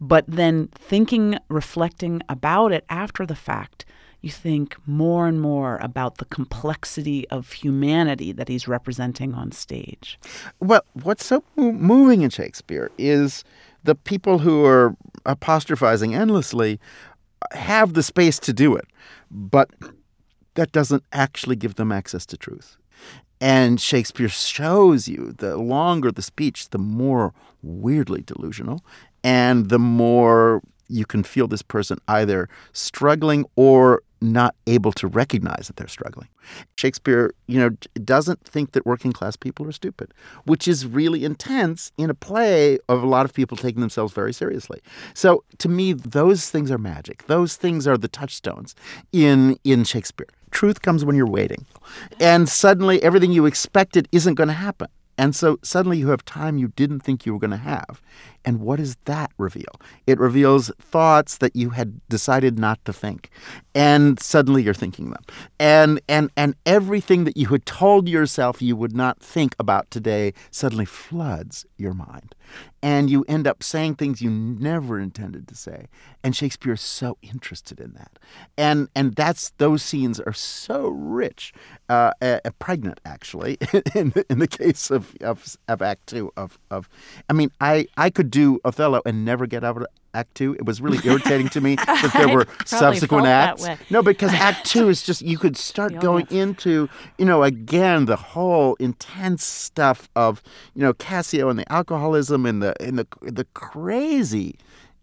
But 0.01 0.25
then 0.29 0.69
thinking, 0.75 1.39
reflecting 1.49 2.23
about 2.29 2.73
it 2.73 2.85
after 2.89 3.27
the 3.27 3.35
fact, 3.35 3.85
you 4.21 4.31
think 4.31 4.77
more 4.87 5.29
and 5.29 5.41
more 5.41 5.79
about 5.79 6.19
the 6.19 6.25
complexity 6.27 7.29
of 7.29 7.53
humanity 7.53 8.33
that 8.33 8.49
he's 8.49 8.67
representing 8.67 9.35
on 9.35 9.53
stage. 9.53 10.19
Well, 10.61 10.83
what's 11.03 11.25
so 11.25 11.45
moving 11.57 12.23
in 12.23 12.31
Shakespeare 12.31 12.91
is 12.99 13.45
the 13.85 13.95
people 13.95 14.39
who 14.39 14.65
are 14.65 14.97
apostrophizing 15.25 16.15
endlessly 16.15 16.81
have 17.53 17.95
the 17.95 18.03
space 18.03 18.39
to 18.41 18.53
do 18.53 18.75
it, 18.75 18.87
but 19.31 19.71
that 20.55 20.73
doesn't 20.73 21.05
actually 21.13 21.55
give 21.55 21.77
them 21.77 21.93
access 21.93 22.27
to 22.27 22.37
truth. 22.37 22.77
And 23.41 23.81
Shakespeare 23.81 24.29
shows 24.29 25.07
you 25.07 25.33
the 25.39 25.57
longer 25.57 26.11
the 26.11 26.23
speech, 26.23 26.71
the 26.71 26.79
more 26.79 27.33
weirdly 27.63 28.23
delusional 28.23 28.85
and 29.23 29.69
the 29.69 29.79
more 29.79 30.61
you 30.89 31.05
can 31.05 31.23
feel 31.23 31.47
this 31.47 31.63
person 31.63 31.99
either 32.09 32.49
struggling 32.73 33.45
or 33.57 34.03
not 34.21 34.55
able 34.67 34.93
to 34.93 35.07
recognize 35.07 35.67
that 35.67 35.77
they're 35.77 35.89
struggling. 35.89 36.29
Shakespeare, 36.77 37.33
you 37.47 37.59
know, 37.59 37.71
doesn't 38.05 38.43
think 38.45 38.73
that 38.73 38.87
working 38.87 39.13
class 39.13 39.37
people 39.37 39.67
are 39.67 39.73
stupid, 39.73 40.13
which 40.45 40.67
is 40.67 40.87
really 40.87 41.25
intense 41.25 41.93
in 41.99 42.11
a 42.11 42.15
play 42.15 42.79
of 42.89 43.03
a 43.03 43.07
lot 43.07 43.25
of 43.25 43.35
people 43.35 43.57
taking 43.57 43.81
themselves 43.81 44.13
very 44.13 44.33
seriously. 44.33 44.81
So 45.15 45.45
to 45.59 45.69
me, 45.69 45.93
those 45.93 46.51
things 46.51 46.71
are 46.71 46.79
magic. 46.79 47.27
Those 47.27 47.57
things 47.57 47.87
are 47.87 47.99
the 47.99 48.09
touchstones 48.09 48.75
in 49.13 49.59
in 49.65 49.85
Shakespeare. 49.85 50.29
Truth 50.51 50.83
comes 50.83 51.05
when 51.05 51.17
you're 51.17 51.27
waiting. 51.27 51.67
And 52.21 52.49
suddenly 52.49 53.03
everything 53.03 53.33
you 53.33 53.47
expected 53.47 54.09
isn't 54.13 54.35
going 54.35 54.49
to 54.49 54.55
happen. 54.55 54.89
And 55.19 55.35
so 55.35 55.59
suddenly 55.63 55.99
you 55.99 56.09
have 56.11 56.25
time 56.25 56.59
you 56.59 56.69
didn't 56.69 57.01
think 57.01 57.27
you 57.27 57.33
were 57.33 57.41
going 57.41 57.51
to 57.51 57.57
have. 57.57 58.01
And 58.45 58.61
what 58.61 58.77
does 58.77 58.97
that 59.05 59.33
reveal? 59.37 59.81
It 60.07 60.19
reveals 60.19 60.71
thoughts 60.81 61.39
that 61.39 61.57
you 61.57 61.71
had 61.71 62.01
decided 62.09 62.59
not 62.59 62.83
to 62.85 62.93
think. 62.93 63.29
And 63.75 64.21
suddenly 64.21 64.63
you're 64.63 64.73
thinking 64.73 65.11
them. 65.11 65.25
And 65.59 66.01
and 66.09 66.31
and 66.37 66.55
everything 66.65 67.25
that 67.25 67.37
you 67.37 67.49
had 67.49 67.67
told 67.67 68.09
yourself 68.09 68.63
you 68.63 68.77
would 68.77 68.95
not 68.95 69.19
think 69.19 69.57
about 69.59 69.91
today 69.91 70.33
suddenly 70.53 70.85
floods 70.85 71.67
your 71.77 71.95
mind. 71.95 72.37
And 72.83 73.11
you 73.11 73.25
end 73.29 73.47
up 73.47 73.63
saying 73.63 73.97
things 73.97 74.23
you 74.23 74.31
never 74.31 75.01
intended 75.01 75.49
to 75.49 75.55
say. 75.55 75.87
And 76.23 76.35
Shakespeare 76.37 76.75
is 76.75 76.81
so 76.81 77.19
interested 77.23 77.81
in 77.81 77.93
that. 77.95 78.19
And 78.57 78.89
and 78.95 79.15
that's 79.15 79.51
those 79.59 79.83
scenes 79.83 80.21
are 80.21 80.33
so 80.33 80.89
rich, 80.89 81.53
uh, 81.89 82.13
uh, 82.23 82.39
pregnant 82.59 83.01
actually, 83.05 83.59
in, 83.95 84.13
in 84.31 84.39
the 84.39 84.47
case 84.47 84.91
of, 84.91 85.17
of, 85.21 85.57
of 85.67 85.83
Act 85.83 86.07
Two 86.07 86.33
of, 86.37 86.59
of 86.71 86.89
I 87.29 87.33
mean 87.33 87.51
I 87.61 87.87
I 87.97 88.11
could 88.11 88.31
do 88.31 88.61
Othello 88.65 89.03
and 89.05 89.25
never 89.25 89.47
get 89.47 89.65
out 89.65 89.77
of 89.77 89.87
Act 90.15 90.35
Two. 90.35 90.55
It 90.55 90.65
was 90.65 90.81
really 90.81 90.99
irritating 91.05 91.49
to 91.51 91.61
me 91.61 91.75
that 91.77 92.13
there 92.15 92.35
were 92.35 92.47
subsequent 92.65 93.27
acts. 93.27 93.67
No, 93.91 94.03
because 94.03 94.33
Act 94.33 94.67
Two 94.67 94.89
is 94.89 95.03
just 95.03 95.23
you 95.23 95.39
could 95.39 95.57
start 95.57 95.99
going 96.01 96.27
into 96.31 96.89
you 97.19 97.25
know 97.25 97.43
again 97.43 98.07
the 98.07 98.17
whole 98.17 98.75
intense 98.77 99.45
stuff 99.45 100.09
of 100.17 100.43
you 100.75 100.83
know 100.83 100.93
Cassio 100.93 101.49
and 101.49 101.59
the 101.59 101.71
alcoholism 101.73 102.47
and 102.47 102.63
the 102.63 102.75
and 102.83 102.99
the 102.99 103.07
the 103.23 103.45
crazy 103.55 104.57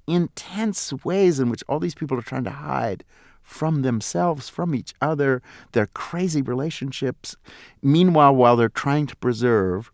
intense 0.08 0.94
ways 1.04 1.40
in 1.40 1.50
which 1.50 1.64
all 1.68 1.80
these 1.80 1.96
people 1.96 2.18
are 2.18 2.24
trying 2.24 2.44
to 2.44 2.52
hide 2.52 3.04
from 3.42 3.84
themselves, 3.84 4.50
from 4.50 4.74
each 4.74 4.94
other, 5.02 5.42
their 5.74 5.88
crazy 5.88 6.42
relationships. 6.42 7.36
Meanwhile, 7.82 8.36
while 8.36 8.56
they're 8.56 8.70
trying 8.70 9.06
to 9.08 9.16
preserve 9.18 9.92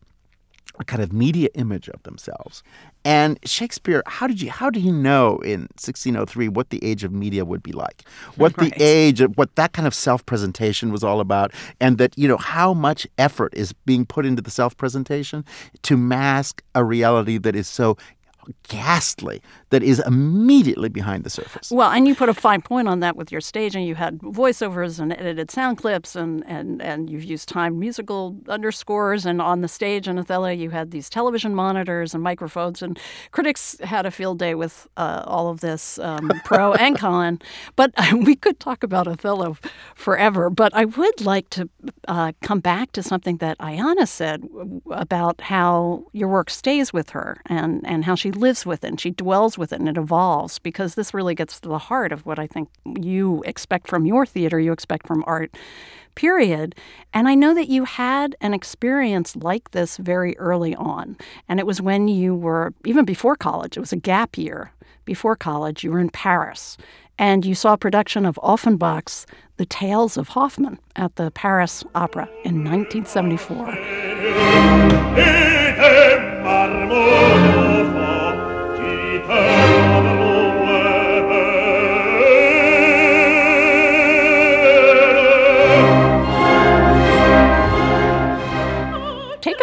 a 0.79 0.85
kind 0.85 1.01
of 1.01 1.13
media 1.13 1.49
image 1.53 1.89
of 1.89 2.01
themselves. 2.03 2.63
And 3.03 3.39
Shakespeare, 3.43 4.03
how 4.05 4.27
did 4.27 4.41
you 4.41 4.51
how 4.51 4.69
did 4.69 4.81
he 4.81 4.91
know 4.91 5.37
in 5.39 5.61
1603 5.61 6.47
what 6.49 6.69
the 6.69 6.83
age 6.83 7.03
of 7.03 7.11
media 7.11 7.45
would 7.45 7.63
be 7.63 7.71
like? 7.71 8.03
What 8.35 8.57
right. 8.57 8.73
the 8.73 8.83
age 8.83 9.21
of 9.21 9.37
what 9.37 9.55
that 9.55 9.73
kind 9.73 9.87
of 9.87 9.93
self-presentation 9.93 10.91
was 10.91 11.03
all 11.03 11.19
about 11.19 11.51
and 11.79 11.97
that 11.97 12.17
you 12.17 12.27
know 12.27 12.37
how 12.37 12.73
much 12.73 13.05
effort 13.17 13.53
is 13.55 13.73
being 13.73 14.05
put 14.05 14.25
into 14.25 14.41
the 14.41 14.51
self-presentation 14.51 15.45
to 15.83 15.97
mask 15.97 16.63
a 16.73 16.83
reality 16.83 17.37
that 17.37 17.55
is 17.55 17.67
so 17.67 17.97
ghastly 18.67 19.41
that 19.69 19.83
is 19.83 19.99
immediately 20.05 20.89
behind 20.89 21.23
the 21.23 21.29
surface. 21.29 21.71
Well, 21.71 21.91
and 21.91 22.07
you 22.07 22.15
put 22.15 22.29
a 22.29 22.33
fine 22.33 22.61
point 22.61 22.87
on 22.87 22.99
that 22.99 23.15
with 23.15 23.31
your 23.31 23.41
staging. 23.41 23.85
You 23.85 23.95
had 23.95 24.19
voiceovers 24.19 24.99
and 24.99 25.13
edited 25.13 25.49
sound 25.49 25.77
clips, 25.77 26.15
and, 26.15 26.45
and, 26.45 26.81
and 26.81 27.09
you've 27.09 27.23
used 27.23 27.49
timed 27.49 27.77
musical 27.79 28.35
underscores. 28.47 29.25
And 29.25 29.41
on 29.41 29.61
the 29.61 29.67
stage 29.67 30.07
in 30.07 30.19
Othello, 30.19 30.49
you 30.49 30.69
had 30.69 30.91
these 30.91 31.09
television 31.09 31.55
monitors 31.55 32.13
and 32.13 32.23
microphones. 32.23 32.81
And 32.81 32.99
critics 33.31 33.77
had 33.81 34.05
a 34.05 34.11
field 34.11 34.39
day 34.39 34.55
with 34.55 34.87
uh, 34.97 35.23
all 35.25 35.49
of 35.49 35.61
this, 35.61 35.99
um, 35.99 36.31
pro 36.45 36.73
and 36.73 36.97
con. 36.97 37.39
But 37.75 37.93
we 38.13 38.35
could 38.35 38.59
talk 38.59 38.83
about 38.83 39.07
Othello 39.07 39.57
forever. 39.95 40.49
But 40.49 40.73
I 40.73 40.85
would 40.85 41.21
like 41.21 41.49
to 41.51 41.69
uh, 42.07 42.33
come 42.41 42.59
back 42.59 42.91
to 42.93 43.03
something 43.03 43.37
that 43.37 43.57
Ayanna 43.59 44.07
said 44.07 44.47
about 44.91 45.39
how 45.41 46.05
your 46.11 46.27
work 46.27 46.49
stays 46.49 46.91
with 46.91 47.11
her 47.11 47.41
and, 47.45 47.85
and 47.87 48.03
how 48.03 48.15
lives 48.35 48.65
with 48.65 48.83
it 48.83 48.87
and 48.87 48.99
she 48.99 49.11
dwells 49.11 49.57
with 49.57 49.73
it 49.73 49.79
and 49.79 49.89
it 49.89 49.97
evolves 49.97 50.59
because 50.59 50.95
this 50.95 51.13
really 51.13 51.35
gets 51.35 51.59
to 51.59 51.69
the 51.69 51.77
heart 51.77 52.11
of 52.11 52.25
what 52.25 52.39
I 52.39 52.47
think 52.47 52.69
you 52.85 53.43
expect 53.45 53.87
from 53.87 54.05
your 54.05 54.25
theater, 54.25 54.59
you 54.59 54.71
expect 54.71 55.07
from 55.07 55.23
art, 55.27 55.55
period. 56.15 56.75
And 57.13 57.27
I 57.27 57.35
know 57.35 57.53
that 57.53 57.69
you 57.69 57.85
had 57.85 58.35
an 58.41 58.53
experience 58.53 59.35
like 59.35 59.71
this 59.71 59.97
very 59.97 60.37
early 60.37 60.75
on. 60.75 61.17
And 61.47 61.59
it 61.59 61.65
was 61.65 61.81
when 61.81 62.07
you 62.07 62.35
were, 62.35 62.73
even 62.85 63.05
before 63.05 63.35
college, 63.35 63.77
it 63.77 63.81
was 63.81 63.93
a 63.93 63.97
gap 63.97 64.37
year 64.37 64.71
before 65.05 65.35
college, 65.35 65.83
you 65.83 65.91
were 65.91 65.99
in 65.99 66.09
Paris. 66.09 66.77
And 67.17 67.45
you 67.45 67.55
saw 67.55 67.73
a 67.73 67.77
production 67.77 68.25
of 68.25 68.39
Offenbach's 68.41 69.25
The 69.57 69.65
Tales 69.65 70.15
of 70.17 70.29
Hoffmann 70.29 70.79
at 70.95 71.17
the 71.17 71.29
Paris 71.31 71.83
Opera 71.93 72.29
in 72.43 72.63
1974. 72.63 73.67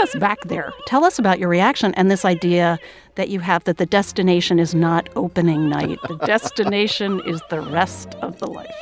Us 0.09 0.21
back 0.21 0.41
there. 0.45 0.73
Tell 0.87 1.05
us 1.05 1.19
about 1.19 1.39
your 1.39 1.49
reaction 1.49 1.95
and 1.95 2.11
this 2.11 2.25
idea 2.25 2.79
that 3.17 3.29
you 3.29 3.41
have 3.41 3.65
that 3.65 3.79
the 3.79 3.87
destination 3.87 4.59
is 4.59 4.75
not 4.75 5.09
opening 5.17 5.69
night. 5.69 5.99
The 6.09 6.17
destination 6.19 7.21
is 7.27 7.41
the 7.51 7.61
rest 7.61 8.15
of 8.17 8.39
the 8.39 8.47
life. 8.47 8.75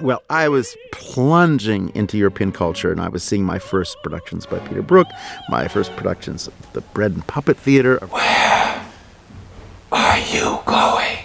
Well, 0.00 0.22
I 0.30 0.48
was 0.48 0.76
plunging 0.92 1.90
into 1.94 2.16
European 2.16 2.52
culture 2.52 2.92
and 2.92 3.00
I 3.00 3.08
was 3.08 3.22
seeing 3.24 3.44
my 3.44 3.58
first 3.58 3.96
productions 4.02 4.46
by 4.46 4.60
Peter 4.60 4.82
Brook, 4.82 5.08
my 5.48 5.66
first 5.68 5.94
productions 5.96 6.46
of 6.46 6.72
the 6.72 6.80
Bread 6.80 7.12
and 7.12 7.26
Puppet 7.26 7.56
Theater. 7.56 7.98
Where 8.10 8.86
are 9.90 10.18
you 10.18 10.60
going? 10.66 11.18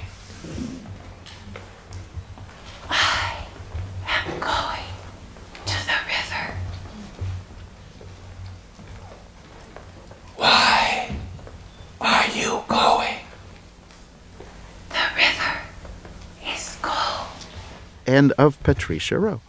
And 18.14 18.32
of 18.34 18.62
Patrice 18.62 19.02
Chéreau. 19.02 19.40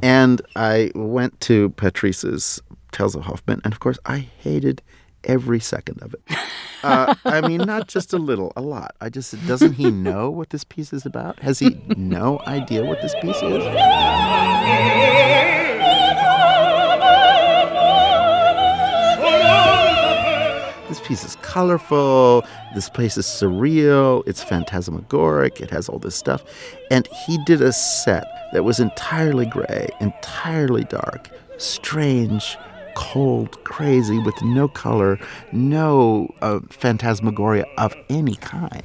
And 0.00 0.40
I 0.56 0.90
went 0.94 1.38
to 1.42 1.68
Patrice's 1.70 2.62
Tales 2.90 3.14
of 3.14 3.24
Hoffmann, 3.24 3.60
and 3.62 3.74
of 3.74 3.80
course, 3.80 3.98
I 4.06 4.20
hated 4.38 4.80
every 5.24 5.60
second 5.60 6.00
of 6.00 6.14
it. 6.14 6.22
Uh, 6.82 7.14
I 7.24 7.40
mean, 7.46 7.58
not 7.58 7.88
just 7.88 8.12
a 8.12 8.18
little, 8.18 8.52
a 8.56 8.62
lot. 8.62 8.94
I 9.00 9.10
just 9.10 9.34
doesn't 9.46 9.72
he 9.72 9.90
know 9.90 10.30
what 10.30 10.50
this 10.50 10.64
piece 10.64 10.92
is 10.92 11.04
about? 11.04 11.40
Has 11.40 11.58
he 11.58 11.78
no 11.96 12.40
idea 12.46 12.84
what 12.84 13.02
this 13.02 13.14
piece 13.20 13.42
is? 13.42 15.05
This 20.96 21.06
piece 21.06 21.24
is 21.24 21.36
colorful. 21.42 22.42
This 22.74 22.88
place 22.88 23.18
is 23.18 23.26
surreal. 23.26 24.22
It's 24.26 24.42
phantasmagoric. 24.42 25.60
It 25.60 25.70
has 25.70 25.90
all 25.90 25.98
this 25.98 26.16
stuff. 26.16 26.42
And 26.90 27.06
he 27.26 27.36
did 27.44 27.60
a 27.60 27.70
set 27.70 28.24
that 28.54 28.64
was 28.64 28.80
entirely 28.80 29.44
gray, 29.44 29.90
entirely 30.00 30.84
dark, 30.84 31.28
strange, 31.58 32.56
cold, 32.94 33.62
crazy, 33.64 34.18
with 34.20 34.40
no 34.40 34.68
color, 34.68 35.18
no 35.52 36.34
uh, 36.40 36.60
phantasmagoria 36.70 37.66
of 37.76 37.94
any 38.08 38.36
kind. 38.36 38.82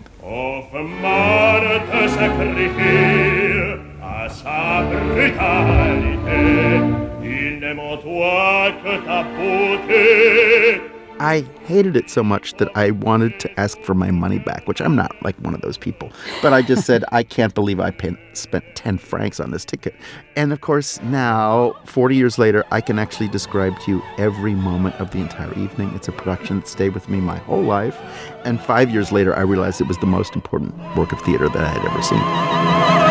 I 11.21 11.41
hated 11.65 11.95
it 11.95 12.09
so 12.09 12.23
much 12.23 12.53
that 12.53 12.75
I 12.75 12.89
wanted 12.89 13.39
to 13.41 13.59
ask 13.59 13.79
for 13.81 13.93
my 13.93 14.09
money 14.09 14.39
back, 14.39 14.67
which 14.67 14.81
I'm 14.81 14.95
not 14.95 15.15
like 15.23 15.35
one 15.37 15.53
of 15.53 15.61
those 15.61 15.77
people. 15.77 16.11
But 16.41 16.51
I 16.51 16.63
just 16.63 16.83
said, 16.83 17.05
I 17.11 17.21
can't 17.21 17.53
believe 17.53 17.79
I 17.79 17.91
pay, 17.91 18.17
spent 18.33 18.65
10 18.73 18.97
francs 18.97 19.39
on 19.39 19.51
this 19.51 19.63
ticket. 19.63 19.93
And 20.35 20.51
of 20.51 20.61
course, 20.61 20.99
now, 21.03 21.75
40 21.85 22.15
years 22.15 22.39
later, 22.39 22.65
I 22.71 22.81
can 22.81 22.97
actually 22.97 23.27
describe 23.27 23.79
to 23.81 23.91
you 23.91 24.01
every 24.17 24.55
moment 24.55 24.95
of 24.95 25.11
the 25.11 25.19
entire 25.19 25.53
evening. 25.59 25.93
It's 25.93 26.07
a 26.07 26.11
production 26.11 26.61
that 26.61 26.67
stayed 26.67 26.95
with 26.95 27.07
me 27.07 27.21
my 27.21 27.37
whole 27.37 27.61
life. 27.61 27.99
And 28.43 28.59
five 28.59 28.89
years 28.89 29.11
later, 29.11 29.35
I 29.35 29.41
realized 29.41 29.79
it 29.79 29.87
was 29.87 29.99
the 29.99 30.07
most 30.07 30.33
important 30.33 30.73
work 30.97 31.11
of 31.11 31.21
theater 31.21 31.49
that 31.49 31.63
I 31.63 31.69
had 31.69 31.85
ever 31.85 32.01
seen. 32.01 33.10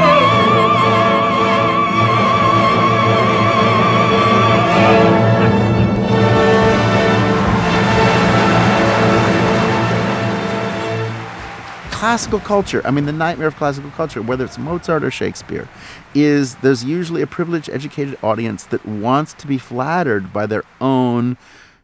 Classical 12.00 12.40
culture, 12.40 12.80
I 12.86 12.90
mean, 12.92 13.04
the 13.04 13.12
nightmare 13.12 13.48
of 13.48 13.56
classical 13.56 13.90
culture, 13.90 14.22
whether 14.22 14.42
it's 14.42 14.56
Mozart 14.56 15.04
or 15.04 15.10
Shakespeare, 15.10 15.68
is 16.14 16.54
there's 16.56 16.82
usually 16.82 17.20
a 17.20 17.26
privileged, 17.26 17.68
educated 17.68 18.16
audience 18.22 18.64
that 18.64 18.86
wants 18.86 19.34
to 19.34 19.46
be 19.46 19.58
flattered 19.58 20.32
by 20.32 20.46
their 20.46 20.64
own 20.80 21.36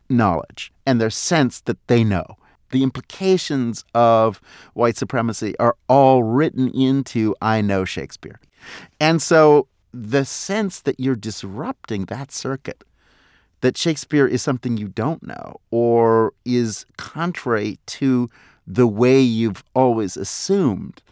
knowledge 0.08 0.72
and 0.86 0.98
their 0.98 1.10
sense 1.10 1.60
that 1.60 1.86
they 1.88 2.02
know. 2.02 2.38
The 2.70 2.82
implications 2.82 3.84
of 3.94 4.40
white 4.72 4.96
supremacy 4.96 5.54
are 5.58 5.76
all 5.86 6.22
written 6.22 6.70
into 6.70 7.36
I 7.42 7.60
know 7.60 7.84
Shakespeare. 7.84 8.40
And 8.98 9.20
so 9.20 9.68
the 9.92 10.24
sense 10.24 10.80
that 10.80 10.98
you're 10.98 11.14
disrupting 11.14 12.06
that 12.06 12.32
circuit, 12.32 12.84
that 13.60 13.76
Shakespeare 13.76 14.26
is 14.26 14.40
something 14.40 14.78
you 14.78 14.88
don't 14.88 15.22
know 15.22 15.60
or 15.70 16.32
is 16.46 16.86
contrary 16.96 17.78
to 17.84 18.30
the 18.66 18.86
way 18.86 19.20
you've 19.20 19.62
always 19.74 20.16
assumed 20.16 21.02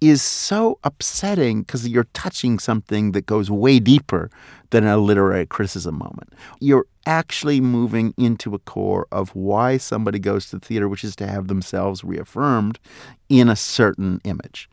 is 0.00 0.20
so 0.20 0.78
upsetting 0.82 1.62
because 1.62 1.86
you're 1.86 2.08
touching 2.12 2.58
something 2.58 3.12
that 3.12 3.24
goes 3.24 3.48
way 3.50 3.78
deeper 3.78 4.28
than 4.70 4.84
a 4.84 4.96
literary 4.96 5.46
criticism 5.46 5.96
moment. 5.96 6.32
You're 6.58 6.86
actually 7.06 7.60
moving 7.60 8.12
into 8.16 8.52
a 8.54 8.58
core 8.58 9.06
of 9.12 9.30
why 9.36 9.76
somebody 9.76 10.18
goes 10.18 10.50
to 10.50 10.58
the 10.58 10.66
theater, 10.66 10.88
which 10.88 11.04
is 11.04 11.14
to 11.16 11.26
have 11.28 11.46
themselves 11.46 12.02
reaffirmed 12.02 12.80
in 13.28 13.48
a 13.48 13.54
certain 13.54 14.20
image. 14.24 14.68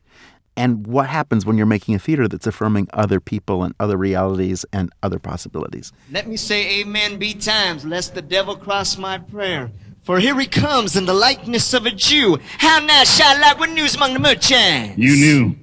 And 0.57 0.87
what 0.87 1.07
happens 1.07 1.45
when 1.45 1.57
you're 1.57 1.65
making 1.65 1.95
a 1.95 1.99
theater 1.99 2.27
that's 2.27 2.47
affirming 2.47 2.89
other 2.91 3.19
people 3.19 3.63
and 3.63 3.73
other 3.79 3.97
realities 3.97 4.65
and 4.73 4.91
other 5.03 5.19
possibilities? 5.19 5.93
Let 6.11 6.27
me 6.27 6.37
say 6.37 6.81
amen 6.81 7.17
be 7.17 7.33
times, 7.33 7.85
lest 7.85 8.15
the 8.15 8.21
devil 8.21 8.57
cross 8.57 8.97
my 8.97 9.19
prayer. 9.19 9.71
For 10.09 10.17
here 10.17 10.39
he 10.39 10.47
comes 10.47 10.95
in 10.95 11.05
the 11.05 11.13
likeness 11.13 11.71
of 11.71 11.85
a 11.85 11.91
Jew. 11.91 12.39
How 12.57 12.79
now, 12.79 13.03
shall 13.03 13.45
I 13.45 13.53
what 13.53 13.69
news 13.69 13.93
among 13.93 14.13
the 14.13 14.19
merchants? 14.19 14.97
You 14.97 15.15
knew. 15.15 15.55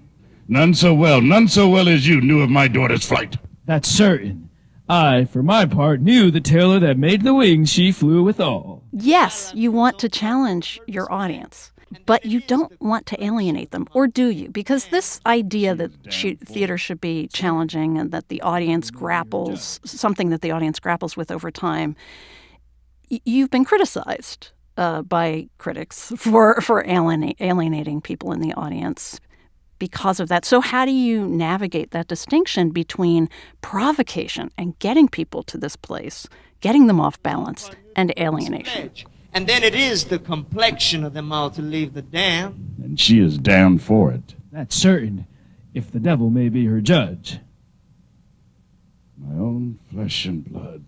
None 0.47 0.73
so 0.73 0.95
well, 0.95 1.21
none 1.21 1.49
so 1.49 1.69
well 1.69 1.89
as 1.89 2.07
you 2.07 2.21
knew 2.21 2.43
of 2.43 2.49
my 2.49 2.69
daughter's 2.69 3.05
flight. 3.05 3.39
That's 3.65 3.89
certain. 3.89 4.49
I, 4.89 5.25
for 5.25 5.43
my 5.43 5.67
part, 5.67 6.01
knew 6.01 6.31
the 6.31 6.41
tailor 6.41 6.79
that 6.79 6.97
made 6.97 7.23
the 7.23 7.35
wings 7.35 7.73
she 7.73 7.91
flew 7.91 8.23
withal. 8.23 8.85
Yes, 8.93 9.51
you 9.53 9.73
want 9.73 9.99
to 9.99 10.09
challenge 10.09 10.81
your 10.87 11.13
audience, 11.13 11.73
but 12.05 12.25
you 12.25 12.39
don't 12.39 12.81
want 12.81 13.07
to 13.07 13.21
alienate 13.25 13.73
them, 13.73 13.89
or 13.95 14.07
do 14.07 14.29
you? 14.29 14.49
Because 14.51 14.87
this 14.91 15.21
idea 15.27 15.75
that 15.75 15.91
theater 16.47 16.79
should 16.79 17.01
be 17.01 17.27
challenging 17.33 17.99
and 17.99 18.13
that 18.13 18.29
the 18.29 18.41
audience 18.43 18.93
grapples, 18.93 19.81
something 19.85 20.31
that 20.31 20.41
the 20.41 20.53
audience 20.53 20.79
grapples 20.79 21.17
with 21.17 21.33
over 21.33 21.51
time, 21.51 21.97
you've 23.09 23.51
been 23.51 23.65
criticized 23.65 24.51
uh, 24.77 25.03
by 25.03 25.49
critics 25.59 26.13
for 26.17 26.61
for 26.61 26.85
alienating 26.87 28.01
people 28.01 28.33
in 28.33 28.41
the 28.41 28.53
audience 28.55 29.21
because 29.79 30.21
of 30.21 30.29
that. 30.29 30.45
So 30.45 30.61
how 30.61 30.85
do 30.85 30.91
you 30.91 31.27
navigate 31.27 31.91
that 31.91 32.09
distinction 32.09 32.71
between 32.71 33.29
provocation 33.61 34.51
and 34.57 34.79
getting 34.79 35.09
people 35.09 35.43
to 35.45 35.59
this 35.59 35.77
place, 35.77 36.27
getting 36.61 36.87
them 36.87 37.01
off 37.01 37.23
balance, 37.23 37.71
and 37.95 38.13
alienation? 38.19 38.91
And 39.33 39.47
then 39.47 39.63
it 39.63 39.75
is 39.75 40.07
the 40.07 40.19
complexion 40.19 41.05
of 41.05 41.13
them 41.13 41.31
all 41.31 41.51
to 41.51 41.61
leave 41.61 41.93
the 41.93 42.03
dam. 42.03 42.75
And 42.83 42.99
she 42.99 43.21
is 43.21 43.37
damned 43.37 43.83
for 43.83 44.11
it. 44.11 44.35
That's 44.51 44.75
certain, 44.75 45.27
if 45.75 45.93
the 45.93 46.01
devil 46.01 46.31
may 46.31 46.49
be 46.49 46.65
her 46.67 46.81
judge. 46.81 47.41
My 49.19 49.35
own 49.35 49.79
flesh 49.93 50.25
and 50.25 50.45
blood. 50.45 50.85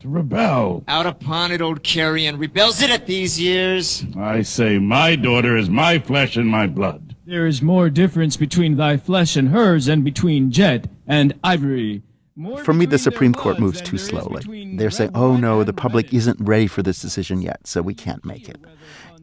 To 0.00 0.08
rebel. 0.08 0.82
Out 0.88 1.04
upon 1.04 1.52
it, 1.52 1.60
old 1.60 1.82
Carrion 1.82 2.38
rebels 2.38 2.80
it 2.80 2.90
at 2.90 3.06
these 3.06 3.38
years. 3.38 4.02
I 4.16 4.40
say 4.40 4.78
my 4.78 5.14
daughter 5.14 5.58
is 5.58 5.68
my 5.68 5.98
flesh 5.98 6.36
and 6.36 6.48
my 6.48 6.66
blood. 6.66 7.14
There 7.26 7.46
is 7.46 7.60
more 7.60 7.90
difference 7.90 8.38
between 8.38 8.76
thy 8.76 8.96
flesh 8.96 9.36
and 9.36 9.50
hers 9.50 9.86
than 9.86 10.02
between 10.02 10.50
jet 10.50 10.88
and 11.06 11.38
ivory. 11.44 12.02
More 12.34 12.64
For 12.64 12.72
me, 12.72 12.86
the 12.86 12.98
Supreme 12.98 13.34
Court 13.34 13.60
moves 13.60 13.82
too 13.82 13.98
slowly. 13.98 14.74
They're 14.78 14.90
saying, 14.90 15.10
oh 15.14 15.36
no, 15.36 15.64
the 15.64 15.74
public 15.74 16.06
red." 16.06 16.14
isn't 16.14 16.40
ready 16.40 16.66
for 16.66 16.82
this 16.82 17.02
decision 17.02 17.42
yet, 17.42 17.66
so 17.66 17.82
we 17.82 17.92
can't 17.92 18.24
make 18.24 18.48
it. 18.48 18.56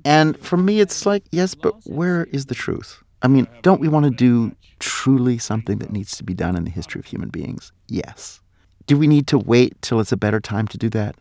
And 0.05 0.37
for 0.39 0.57
me, 0.57 0.79
it's 0.79 1.07
like, 1.07 1.23
yes, 1.31 1.55
but 1.55 1.73
where 1.85 2.25
is 2.25 2.45
the 2.45 2.55
truth? 2.55 3.03
I 3.23 3.27
mean, 3.27 3.47
don't 3.63 3.81
we 3.81 3.87
want 3.87 4.05
to 4.05 4.11
do 4.11 4.55
truly 4.79 5.39
something 5.39 5.79
that 5.79 5.91
needs 5.91 6.15
to 6.17 6.23
be 6.23 6.35
done 6.35 6.55
in 6.55 6.65
the 6.65 6.69
history 6.69 6.99
of 6.99 7.07
human 7.07 7.29
beings? 7.29 7.71
Yes. 7.87 8.41
Do 8.88 8.97
we 8.97 9.08
need 9.08 9.28
to 9.28 9.38
wait 9.38 9.80
till 9.82 10.00
it's 10.00 10.12
a 10.12 10.17
better 10.17 10.39
time 10.39 10.67
to 10.69 10.78
do 10.78 10.89
that? 10.89 11.15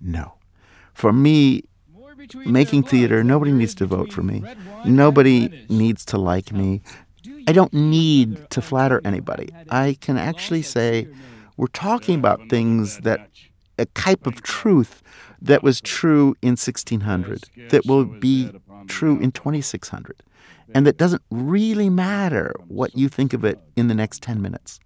No. 0.00 0.34
For 0.94 1.12
me, 1.12 1.62
making 2.46 2.84
theater, 2.84 3.22
nobody 3.22 3.52
needs 3.52 3.74
to 3.76 3.86
vote 3.86 4.12
for 4.12 4.22
me. 4.22 4.42
Nobody 4.84 5.66
needs 5.68 6.04
to 6.06 6.18
like 6.18 6.52
me. 6.52 6.82
I 7.46 7.52
don't 7.52 7.72
need 7.72 8.48
to 8.50 8.62
flatter 8.62 9.00
anybody. 9.04 9.50
I 9.70 9.96
can 10.00 10.16
actually 10.16 10.62
say 10.62 11.08
we're 11.56 11.66
talking 11.68 12.18
about 12.18 12.40
things 12.48 12.98
that 13.00 13.28
a 13.78 13.84
type 13.86 14.26
of 14.26 14.42
truth 14.42 15.02
that 15.42 15.62
was 15.62 15.80
true 15.80 16.34
in 16.42 16.50
1600 16.50 17.44
that 17.70 17.86
will 17.86 18.04
be 18.04 18.50
true 18.88 19.18
in 19.20 19.32
2600 19.32 20.22
and 20.74 20.86
that 20.86 20.96
doesn't 20.98 21.22
really 21.30 21.88
matter 21.90 22.54
what 22.68 22.96
you 22.96 23.08
think 23.08 23.32
of 23.32 23.44
it 23.44 23.58
in 23.76 23.88
the 23.88 23.94
next 23.94 24.22
10 24.22 24.40
minutes. 24.40 24.78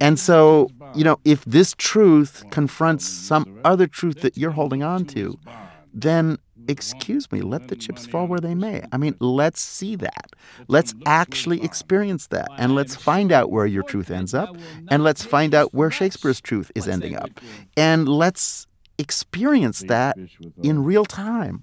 And 0.00 0.18
so, 0.18 0.68
you 0.94 1.04
know, 1.04 1.18
if 1.24 1.44
this 1.44 1.74
truth 1.78 2.44
confronts 2.50 3.06
some 3.06 3.60
other 3.64 3.86
truth 3.86 4.20
that 4.22 4.36
you're 4.36 4.50
holding 4.50 4.82
on 4.82 5.04
to, 5.06 5.38
then 5.92 6.38
excuse 6.66 7.30
me, 7.30 7.40
let 7.40 7.68
the 7.68 7.76
chips 7.76 8.06
fall 8.06 8.26
where 8.26 8.40
they 8.40 8.54
may. 8.54 8.82
I 8.92 8.96
mean, 8.96 9.16
let's 9.20 9.60
see 9.60 9.96
that. 9.96 10.32
Let's 10.66 10.94
actually 11.06 11.62
experience 11.62 12.28
that. 12.28 12.48
And 12.58 12.74
let's 12.74 12.96
find 12.96 13.32
out 13.32 13.50
where 13.50 13.66
your 13.66 13.82
truth 13.82 14.10
ends 14.10 14.34
up. 14.34 14.56
And 14.90 15.04
let's 15.04 15.24
find 15.24 15.54
out 15.54 15.74
where 15.74 15.90
Shakespeare's 15.90 16.40
truth 16.40 16.72
is 16.74 16.88
ending 16.88 17.16
up. 17.16 17.40
And 17.76 18.08
let's 18.08 18.66
experience 18.98 19.80
that 19.80 20.16
in 20.62 20.84
real 20.84 21.04
time. 21.04 21.62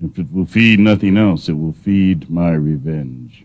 If 0.00 0.18
it 0.18 0.32
will 0.32 0.46
feed 0.46 0.78
nothing 0.78 1.16
else, 1.16 1.48
it 1.48 1.54
will 1.54 1.72
feed 1.72 2.30
my 2.30 2.52
revenge. 2.52 3.44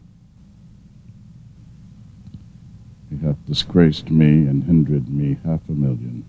He 3.09 3.12
hath 3.23 3.45
disgraced 3.45 4.11
me 4.11 4.45
and 4.45 4.65
hindered 4.65 5.07
me 5.07 5.37
half 5.45 5.61
a 5.69 5.71
million. 5.71 6.25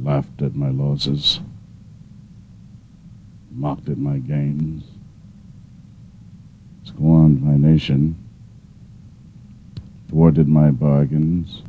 Laughed 0.00 0.40
at 0.40 0.54
my 0.54 0.70
losses, 0.70 1.40
mocked 3.50 3.88
at 3.88 3.98
my 3.98 4.18
gains, 4.18 4.84
scorned 6.84 7.42
my 7.42 7.56
nation, 7.56 8.16
thwarted 10.08 10.48
my 10.48 10.70
bargains, 10.70 11.62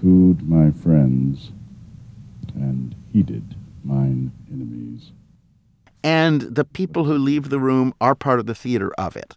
cooed 0.00 0.48
my 0.48 0.70
friends, 0.70 1.52
and 2.54 2.94
heeded 3.12 3.54
mine 3.84 4.32
enemies. 4.50 5.12
And 6.02 6.42
the 6.42 6.64
people 6.64 7.04
who 7.04 7.16
leave 7.16 7.48
the 7.48 7.58
room 7.58 7.94
are 8.00 8.14
part 8.14 8.38
of 8.38 8.46
the 8.46 8.54
theater 8.54 8.92
of 8.98 9.16
it. 9.16 9.34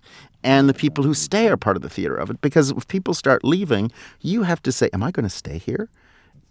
And 0.47 0.69
the 0.69 0.73
people 0.73 1.03
who 1.03 1.13
stay 1.13 1.49
are 1.49 1.57
part 1.57 1.75
of 1.75 1.81
the 1.81 1.89
theater 1.89 2.15
of 2.15 2.29
it. 2.29 2.39
Because 2.39 2.71
if 2.71 2.88
people 2.88 3.13
start 3.13 3.43
leaving, 3.43 3.91
you 4.21 4.43
have 4.43 4.63
to 4.63 4.71
say, 4.71 4.89
Am 4.93 5.03
I 5.03 5.12
going 5.12 5.25
to 5.25 5.29
stay 5.29 5.57
here? 5.57 5.89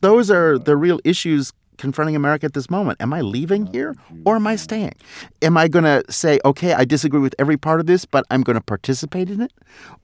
Those 0.02 0.30
are 0.30 0.58
the 0.58 0.76
real 0.76 1.00
issues 1.02 1.54
confronting 1.78 2.14
America 2.14 2.44
at 2.44 2.52
this 2.52 2.68
moment. 2.68 3.00
Am 3.00 3.14
I 3.14 3.22
leaving 3.22 3.66
here 3.66 3.94
or 4.26 4.36
am 4.36 4.46
I 4.46 4.56
staying? 4.56 4.94
Am 5.40 5.56
I 5.56 5.68
going 5.68 5.84
to 5.84 6.04
say, 6.10 6.38
okay, 6.44 6.74
I 6.74 6.84
disagree 6.84 7.20
with 7.20 7.34
every 7.38 7.56
part 7.56 7.80
of 7.80 7.86
this, 7.86 8.04
but 8.04 8.26
I'm 8.30 8.42
going 8.42 8.56
to 8.56 8.62
participate 8.62 9.30
in 9.30 9.40
it? 9.40 9.52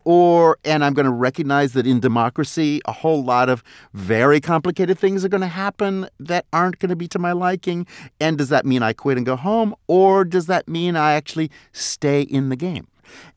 Or, 0.05 0.59
and 0.65 0.83
I'm 0.83 0.95
going 0.95 1.07
to 1.07 1.13
recognize 1.13 1.75
that 1.75 1.87
in 1.87 2.01
democracy, 2.01 2.81
a 2.87 2.93
whole 2.93 3.23
lot 3.23 3.51
of 3.51 3.63
very 3.93 4.41
complicated 4.41 4.99
things 4.99 5.25
are 5.25 5.29
going 5.29 5.43
to 5.43 5.47
happen 5.47 6.09
that 6.19 6.47
aren't 6.53 6.79
going 6.79 6.91
to 6.91 6.97
be 6.97 7.09
to 7.09 7.19
my 7.19 7.33
liking. 7.33 7.87
And 8.21 8.39
does 8.39 8.49
that 8.49 8.65
mean 8.65 8.83
I 8.83 8.95
quit 8.95 9.19
and 9.19 9.27
go 9.27 9.37
home? 9.37 9.75
Or 9.87 10.25
does 10.25 10.47
that 10.47 10.67
mean 10.67 10.97
I 10.97 11.13
actually 11.13 11.51
stay 11.73 12.23
in 12.23 12.49
the 12.49 12.57
game? 12.57 12.87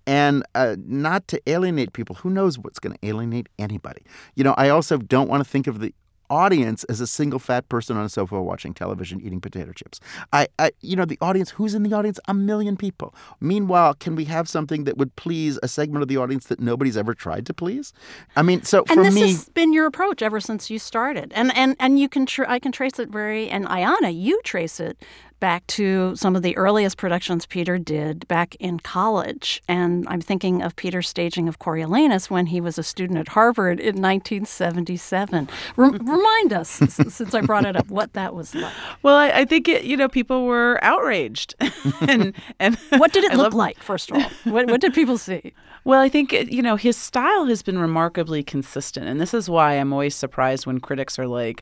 And 0.07 0.43
uh, 0.55 0.75
not 0.85 1.27
to 1.29 1.41
alienate 1.47 1.93
people. 1.93 2.15
Who 2.17 2.29
knows 2.29 2.57
what's 2.57 2.79
going 2.79 2.97
to 2.97 3.07
alienate 3.07 3.47
anybody? 3.59 4.03
You 4.35 4.43
know, 4.43 4.53
I 4.57 4.69
also 4.69 4.97
don't 4.97 5.29
want 5.29 5.43
to 5.43 5.49
think 5.49 5.67
of 5.67 5.79
the 5.79 5.93
audience 6.29 6.83
as 6.85 7.01
a 7.01 7.07
single 7.07 7.39
fat 7.39 7.67
person 7.69 7.97
on 7.97 8.05
a 8.05 8.09
sofa 8.09 8.41
watching 8.41 8.73
television 8.73 9.21
eating 9.21 9.39
potato 9.39 9.71
chips. 9.71 9.99
I, 10.33 10.47
I 10.59 10.71
you 10.81 10.95
know, 10.95 11.05
the 11.05 11.17
audience, 11.21 11.51
who's 11.51 11.75
in 11.75 11.83
the 11.83 11.93
audience? 11.93 12.19
A 12.27 12.33
million 12.33 12.77
people. 12.77 13.13
Meanwhile, 13.39 13.95
can 13.95 14.15
we 14.15 14.25
have 14.25 14.49
something 14.49 14.85
that 14.85 14.97
would 14.97 15.15
please 15.15 15.59
a 15.61 15.67
segment 15.67 16.01
of 16.01 16.07
the 16.07 16.17
audience 16.17 16.47
that 16.47 16.59
nobody's 16.59 16.97
ever 16.97 17.13
tried 17.13 17.45
to 17.47 17.53
please? 17.53 17.93
I 18.35 18.41
mean, 18.41 18.63
so 18.63 18.79
and 18.79 18.97
for 18.97 19.03
this 19.03 19.13
me, 19.13 19.21
this 19.21 19.35
has 19.37 19.49
been 19.49 19.73
your 19.73 19.85
approach 19.85 20.21
ever 20.21 20.39
since 20.39 20.69
you 20.69 20.79
started, 20.79 21.31
and 21.35 21.55
and 21.55 21.75
and 21.79 21.99
you 21.99 22.09
can 22.09 22.25
tr- 22.25 22.47
I 22.47 22.59
can 22.59 22.71
trace 22.71 22.99
it 22.99 23.09
very 23.09 23.49
and 23.49 23.65
Ayanna, 23.65 24.17
you 24.17 24.41
trace 24.43 24.79
it 24.79 24.97
back 25.39 25.67
to 25.67 26.15
some 26.15 26.35
of 26.35 26.41
the 26.41 26.55
earliest 26.57 26.97
productions 26.97 27.45
Peter 27.45 27.77
did 27.77 28.27
back 28.27 28.55
in 28.55 28.79
college, 28.79 29.61
and 29.67 30.07
I'm 30.07 30.21
thinking 30.21 30.61
of 30.61 30.75
Peter's 30.75 31.07
staging 31.09 31.47
of 31.47 31.59
Coriolanus 31.59 32.29
when 32.29 32.47
he 32.47 32.61
was 32.61 32.77
a 32.77 32.83
student 32.83 33.19
at 33.19 33.27
Harvard 33.29 33.79
in 33.79 34.01
1977. 34.01 35.49
Rem- 35.75 35.91
remind 36.05 36.53
us, 36.53 36.69
since 36.69 37.33
I 37.35 37.41
brought 37.41 37.65
it 37.65 37.75
up, 37.75 37.87
what 37.89 38.13
that 38.13 38.33
was 38.33 38.55
like. 38.55 38.73
Well, 39.03 39.15
I, 39.15 39.29
I 39.29 39.45
think 39.45 39.67
it, 39.67 39.83
you 39.83 39.97
know 39.97 40.07
people 40.07 40.45
were 40.45 40.79
outraged, 40.81 41.55
and 42.01 42.33
and 42.59 42.75
What 42.97 43.13
did 43.13 43.23
it 43.23 43.31
I 43.31 43.35
look 43.35 43.43
love- 43.45 43.53
like? 43.53 43.77
First 43.79 44.11
of 44.11 44.17
all, 44.17 44.29
what, 44.51 44.69
what 44.69 44.81
did 44.81 44.93
people 44.93 45.17
see? 45.17 45.53
Well, 45.83 46.01
I 46.01 46.09
think 46.09 46.31
you 46.31 46.61
know 46.61 46.75
his 46.77 46.97
style 46.97 47.45
has 47.45 47.61
been 47.61 47.77
remarkably 47.77 48.41
consistent, 48.43 49.07
and 49.07 49.19
this 49.21 49.33
is 49.33 49.49
why 49.49 49.73
I'm 49.73 49.93
always 49.93 50.15
surprised 50.15 50.65
when 50.65 50.79
critics 50.79 51.19
are 51.19 51.27
like. 51.27 51.61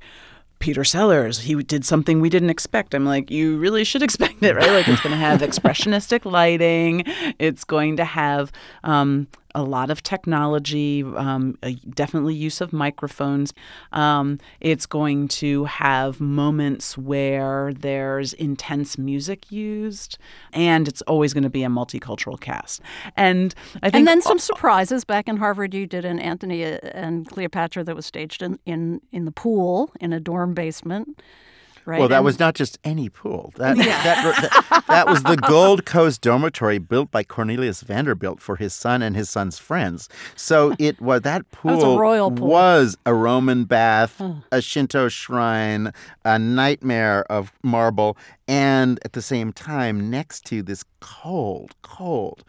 Peter 0.63 0.85
Sellars, 0.85 1.39
he 1.39 1.55
did 1.55 1.83
something 1.83 2.21
we 2.21 2.29
didn't 2.29 2.49
expect. 2.49 2.95
I'm 2.95 3.05
like, 3.05 3.29
you 3.29 3.57
really 3.57 3.83
should 3.83 4.01
expect 4.01 4.41
it, 4.41 4.55
right? 4.55 4.71
Like, 4.71 4.87
it's 4.87 5.01
going 5.01 5.11
to 5.11 5.17
have 5.17 5.41
expressionistic 5.49 6.23
lighting. 6.23 7.03
It's 7.37 7.65
going 7.65 7.97
to 7.97 8.05
have 8.05 8.49
um, 8.85 9.27
a 9.55 9.63
lot 9.63 9.89
of 9.89 10.01
technology, 10.03 11.03
um, 11.03 11.57
a, 11.63 11.73
definitely 11.73 12.33
use 12.33 12.61
of 12.61 12.73
microphones. 12.73 13.53
Um, 13.91 14.39
it's 14.59 14.85
going 14.85 15.27
to 15.29 15.65
have 15.65 16.19
moments 16.19 16.97
where 16.97 17.73
there's 17.73 18.33
intense 18.33 18.97
music 18.97 19.51
used, 19.51 20.17
and 20.51 20.87
it's 20.87 21.01
always 21.03 21.33
going 21.33 21.43
to 21.43 21.49
be 21.49 21.63
a 21.63 21.69
multicultural 21.69 22.39
cast. 22.39 22.81
And 23.15 23.53
I 23.77 23.89
think 23.89 23.95
And 23.95 24.07
then 24.07 24.21
some 24.21 24.39
surprises. 24.39 25.05
Back 25.05 25.27
in 25.27 25.37
Harvard, 25.37 25.73
you 25.73 25.85
did 25.85 26.05
an 26.05 26.19
Antony 26.19 26.63
and 26.63 27.27
Cleopatra 27.27 27.83
that 27.83 27.95
was 27.95 28.05
staged 28.05 28.41
in, 28.41 28.59
in, 28.65 29.01
in 29.11 29.25
the 29.25 29.31
pool 29.31 29.91
in 29.99 30.13
a 30.13 30.19
dorm 30.19 30.53
basement. 30.53 31.21
Right? 31.85 31.99
Well, 31.99 32.07
that 32.09 32.17
And- 32.17 32.25
was 32.25 32.39
not 32.39 32.55
just 32.55 32.79
any 32.83 33.09
pool. 33.09 33.51
That, 33.57 33.75
that, 33.77 34.63
that, 34.69 34.83
that 34.87 35.07
was 35.07 35.23
the 35.23 35.35
Gold 35.35 35.85
Coast 35.85 36.21
dormitory 36.21 36.77
built 36.77 37.11
by 37.11 37.23
Cornelius 37.23 37.81
Vanderbilt 37.81 38.39
for 38.39 38.55
his 38.55 38.73
son 38.73 39.01
and 39.01 39.15
his 39.15 39.29
son's 39.29 39.59
friends. 39.59 40.07
So 40.35 40.75
it 40.79 41.01
was 41.01 41.21
that 41.21 41.49
pool 41.51 41.75
was 41.75 41.83
a 41.83 41.99
royal 41.99 42.31
pool. 42.31 42.47
was 42.47 42.97
a 43.05 43.13
Roman 43.13 43.65
bath, 43.65 44.21
a 44.51 44.61
Shinto 44.61 45.09
shrine, 45.09 45.91
a 46.23 46.39
nightmare 46.39 47.23
of 47.31 47.51
marble, 47.63 48.17
and 48.47 48.99
at 49.03 49.13
the 49.13 49.21
same 49.21 49.51
time 49.51 50.09
next 50.09 50.45
to 50.45 50.61
this 50.63 50.83
cold, 51.01 51.75
cold 51.81 52.43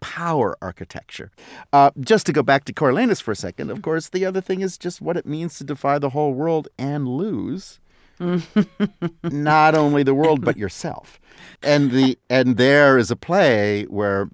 power 0.00 0.54
architecture. 0.60 1.30
Uh, 1.72 1.90
just 2.00 2.26
to 2.26 2.32
go 2.32 2.42
back 2.42 2.64
to 2.66 2.74
Coriolanus 2.74 3.22
for 3.22 3.32
a 3.32 3.36
second, 3.36 3.70
of 3.70 3.80
course, 3.80 4.10
the 4.10 4.26
other 4.26 4.42
thing 4.42 4.60
is 4.60 4.76
just 4.76 5.00
what 5.00 5.16
it 5.16 5.24
means 5.24 5.56
to 5.56 5.64
defy 5.64 5.98
the 5.98 6.10
whole 6.10 6.34
world 6.34 6.68
and 6.78 7.08
lose 7.08 7.80
not 9.22 9.74
only 9.74 10.02
the 10.02 10.14
world 10.14 10.44
but 10.44 10.56
yourself. 10.56 11.20
And 11.62 11.90
the 11.90 12.18
and 12.30 12.56
there 12.56 12.98
is 12.98 13.10
a 13.10 13.16
play 13.16 13.84
where 13.84 14.28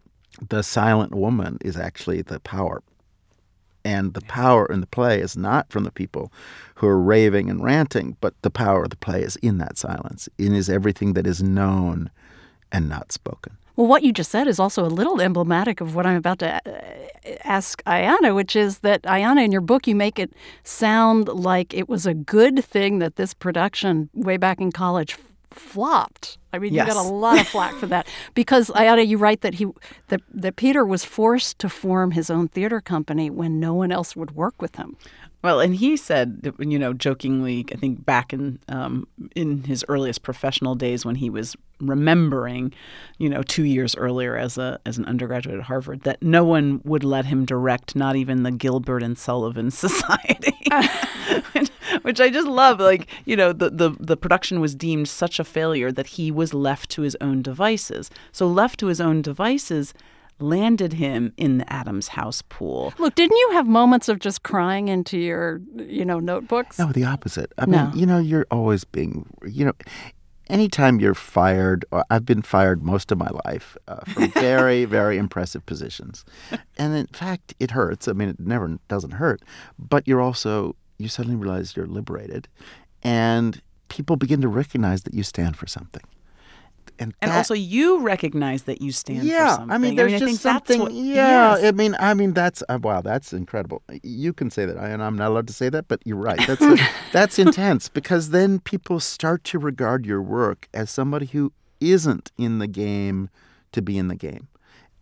the 0.48 0.62
silent 0.62 1.14
woman 1.14 1.58
is 1.64 1.76
actually 1.76 2.22
the 2.22 2.40
power. 2.40 2.82
And 3.84 4.12
the 4.12 4.20
power 4.20 4.66
in 4.66 4.80
the 4.80 4.86
play 4.86 5.20
is 5.20 5.36
not 5.36 5.70
from 5.72 5.84
the 5.84 5.90
people 5.90 6.30
who 6.76 6.86
are 6.86 7.00
raving 7.00 7.48
and 7.48 7.64
ranting, 7.64 8.16
but 8.20 8.34
the 8.42 8.50
power 8.50 8.84
of 8.84 8.90
the 8.90 8.96
play 8.96 9.22
is 9.22 9.36
in 9.36 9.58
that 9.58 9.78
silence. 9.78 10.28
in 10.36 10.54
is 10.54 10.68
everything 10.68 11.14
that 11.14 11.26
is 11.26 11.42
known 11.42 12.10
and 12.70 12.88
not 12.88 13.10
spoken. 13.10 13.56
Well, 13.80 13.88
what 13.88 14.02
you 14.02 14.12
just 14.12 14.30
said 14.30 14.46
is 14.46 14.60
also 14.60 14.84
a 14.84 14.92
little 14.92 15.22
emblematic 15.22 15.80
of 15.80 15.94
what 15.94 16.04
I'm 16.04 16.16
about 16.18 16.40
to 16.40 16.54
uh, 16.54 17.38
ask 17.44 17.82
Ayanna, 17.84 18.34
which 18.34 18.54
is 18.54 18.80
that 18.80 19.00
Ayanna, 19.04 19.42
in 19.42 19.52
your 19.52 19.62
book, 19.62 19.86
you 19.86 19.96
make 19.96 20.18
it 20.18 20.34
sound 20.64 21.28
like 21.28 21.72
it 21.72 21.88
was 21.88 22.04
a 22.04 22.12
good 22.12 22.62
thing 22.62 22.98
that 22.98 23.16
this 23.16 23.32
production, 23.32 24.10
way 24.12 24.36
back 24.36 24.60
in 24.60 24.70
college, 24.70 25.16
flopped. 25.48 26.36
I 26.52 26.58
mean, 26.58 26.74
Yes. 26.74 26.88
you 26.88 26.92
got 26.92 27.06
a 27.06 27.08
lot 27.08 27.40
of 27.40 27.48
flack 27.48 27.74
for 27.76 27.86
that 27.94 28.06
because 28.34 28.68
Ayanna, 28.68 29.06
you 29.06 29.16
write 29.16 29.40
that 29.40 29.54
he 29.54 29.66
that 30.08 30.20
that 30.34 30.56
Peter 30.56 30.84
was 30.84 31.02
forced 31.06 31.58
to 31.60 31.70
form 31.70 32.10
his 32.10 32.28
own 32.28 32.48
theater 32.48 32.82
company 32.82 33.30
when 33.30 33.58
no 33.58 33.72
one 33.72 33.90
else 33.90 34.14
would 34.14 34.32
work 34.32 34.60
with 34.60 34.76
him. 34.76 34.98
Well, 35.42 35.60
and 35.60 35.74
he 35.74 35.96
said, 35.96 36.52
you 36.58 36.78
know, 36.78 36.92
jokingly, 36.92 37.64
I 37.72 37.76
think 37.76 38.04
back 38.04 38.34
in 38.34 38.58
um, 38.68 39.06
in 39.34 39.64
his 39.64 39.84
earliest 39.88 40.22
professional 40.22 40.74
days 40.74 41.04
when 41.04 41.14
he 41.14 41.30
was 41.30 41.56
remembering, 41.80 42.74
you 43.16 43.30
know, 43.30 43.42
two 43.42 43.64
years 43.64 43.96
earlier 43.96 44.36
as 44.36 44.58
a 44.58 44.78
as 44.84 44.98
an 44.98 45.06
undergraduate 45.06 45.56
at 45.56 45.64
Harvard, 45.64 46.02
that 46.02 46.22
no 46.22 46.44
one 46.44 46.82
would 46.84 47.04
let 47.04 47.24
him 47.24 47.46
direct, 47.46 47.96
not 47.96 48.16
even 48.16 48.42
the 48.42 48.50
Gilbert 48.50 49.02
and 49.02 49.16
Sullivan 49.16 49.70
Society, 49.70 50.56
which, 51.52 51.68
which 52.02 52.20
I 52.20 52.28
just 52.28 52.48
love. 52.48 52.78
Like, 52.78 53.08
you 53.24 53.34
know, 53.34 53.54
the, 53.54 53.70
the 53.70 53.90
the 53.98 54.18
production 54.18 54.60
was 54.60 54.74
deemed 54.74 55.08
such 55.08 55.40
a 55.40 55.44
failure 55.44 55.90
that 55.90 56.08
he 56.08 56.30
was 56.30 56.52
left 56.52 56.90
to 56.90 57.02
his 57.02 57.16
own 57.18 57.40
devices. 57.40 58.10
So 58.30 58.46
left 58.46 58.78
to 58.80 58.88
his 58.88 59.00
own 59.00 59.22
devices 59.22 59.94
landed 60.42 60.94
him 60.94 61.32
in 61.36 61.58
the 61.58 61.72
Adams 61.72 62.08
House 62.08 62.42
pool. 62.48 62.92
Look, 62.98 63.14
didn't 63.14 63.36
you 63.36 63.50
have 63.52 63.66
moments 63.66 64.08
of 64.08 64.18
just 64.18 64.42
crying 64.42 64.88
into 64.88 65.18
your, 65.18 65.60
you 65.76 66.04
know, 66.04 66.18
notebooks? 66.20 66.78
No, 66.78 66.92
the 66.92 67.04
opposite. 67.04 67.52
I 67.58 67.66
No. 67.66 67.86
mean, 67.86 67.98
you 67.98 68.06
know, 68.06 68.18
you're 68.18 68.46
always 68.50 68.84
being, 68.84 69.26
you 69.46 69.64
know, 69.66 69.72
anytime 70.48 70.98
you're 71.00 71.14
fired, 71.14 71.84
or 71.92 72.04
I've 72.10 72.24
been 72.24 72.42
fired 72.42 72.82
most 72.82 73.12
of 73.12 73.18
my 73.18 73.30
life 73.44 73.76
uh, 73.88 74.00
from 74.12 74.30
very, 74.34 74.84
very 74.84 75.16
impressive 75.18 75.64
positions. 75.66 76.24
And 76.76 76.94
in 76.96 77.06
fact, 77.08 77.54
it 77.60 77.70
hurts. 77.72 78.08
I 78.08 78.12
mean, 78.12 78.28
it 78.30 78.40
never 78.40 78.78
doesn't 78.88 79.12
hurt, 79.12 79.42
but 79.78 80.06
you're 80.08 80.20
also, 80.20 80.74
you 80.98 81.08
suddenly 81.08 81.36
realize 81.36 81.76
you're 81.76 81.86
liberated 81.86 82.48
and 83.02 83.62
people 83.88 84.16
begin 84.16 84.40
to 84.40 84.48
recognize 84.48 85.02
that 85.04 85.14
you 85.14 85.22
stand 85.22 85.56
for 85.56 85.66
something. 85.66 86.02
And, 87.00 87.14
And 87.22 87.30
that- 87.30 87.38
also, 87.38 87.54
you 87.54 88.00
recognize 88.00 88.64
that 88.64 88.82
you 88.82 88.92
stand 88.92 89.24
yeah, 89.24 89.48
for 89.48 89.54
something. 89.56 89.74
I 89.74 89.78
mean, 89.78 89.96
there's 89.96 90.12
I 90.12 90.18
just 90.18 90.24
think 90.26 90.40
that's 90.42 90.68
something. 90.68 90.80
what- 90.80 90.92
yeah, 90.92 91.56
yes. 91.56 91.64
I 91.64 91.70
mean, 91.72 91.96
I 91.98 92.12
mean, 92.14 92.34
that's 92.34 92.62
uh, 92.68 92.78
wow, 92.80 93.00
that's 93.00 93.32
incredible. 93.32 93.82
You 94.02 94.34
can 94.34 94.50
say 94.50 94.66
that, 94.66 94.76
and 94.76 95.02
I'm 95.02 95.16
not 95.16 95.28
allowed 95.30 95.46
to 95.46 95.54
say 95.54 95.70
that, 95.70 95.88
but 95.88 96.00
you're 96.04 96.18
right. 96.18 96.38
That's 96.46 96.60
uh, 96.60 96.76
that's 97.12 97.38
intense 97.38 97.88
because 97.88 98.30
then 98.30 98.60
people 98.60 99.00
start 99.00 99.44
to 99.44 99.58
regard 99.58 100.04
your 100.04 100.20
work 100.20 100.68
as 100.74 100.90
somebody 100.90 101.26
who 101.26 101.52
isn't 101.80 102.30
in 102.36 102.58
the 102.58 102.66
game 102.66 103.30
to 103.72 103.80
be 103.80 103.96
in 103.96 104.08
the 104.08 104.16
game, 104.16 104.48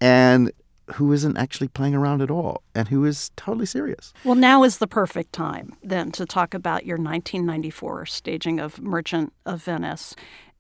and 0.00 0.52
who 0.94 1.12
isn't 1.12 1.36
actually 1.36 1.68
playing 1.68 1.94
around 1.94 2.22
at 2.22 2.30
all, 2.30 2.62
and 2.74 2.88
who 2.88 3.04
is 3.04 3.30
totally 3.36 3.66
serious. 3.66 4.12
Well, 4.24 4.36
now 4.36 4.62
is 4.62 4.78
the 4.78 4.86
perfect 4.86 5.32
time 5.32 5.74
then 5.82 6.12
to 6.12 6.24
talk 6.24 6.54
about 6.54 6.86
your 6.86 6.96
1994 6.96 8.06
staging 8.06 8.60
of 8.60 8.80
Merchant 8.80 9.32
of 9.44 9.62
Venice. 9.64 10.14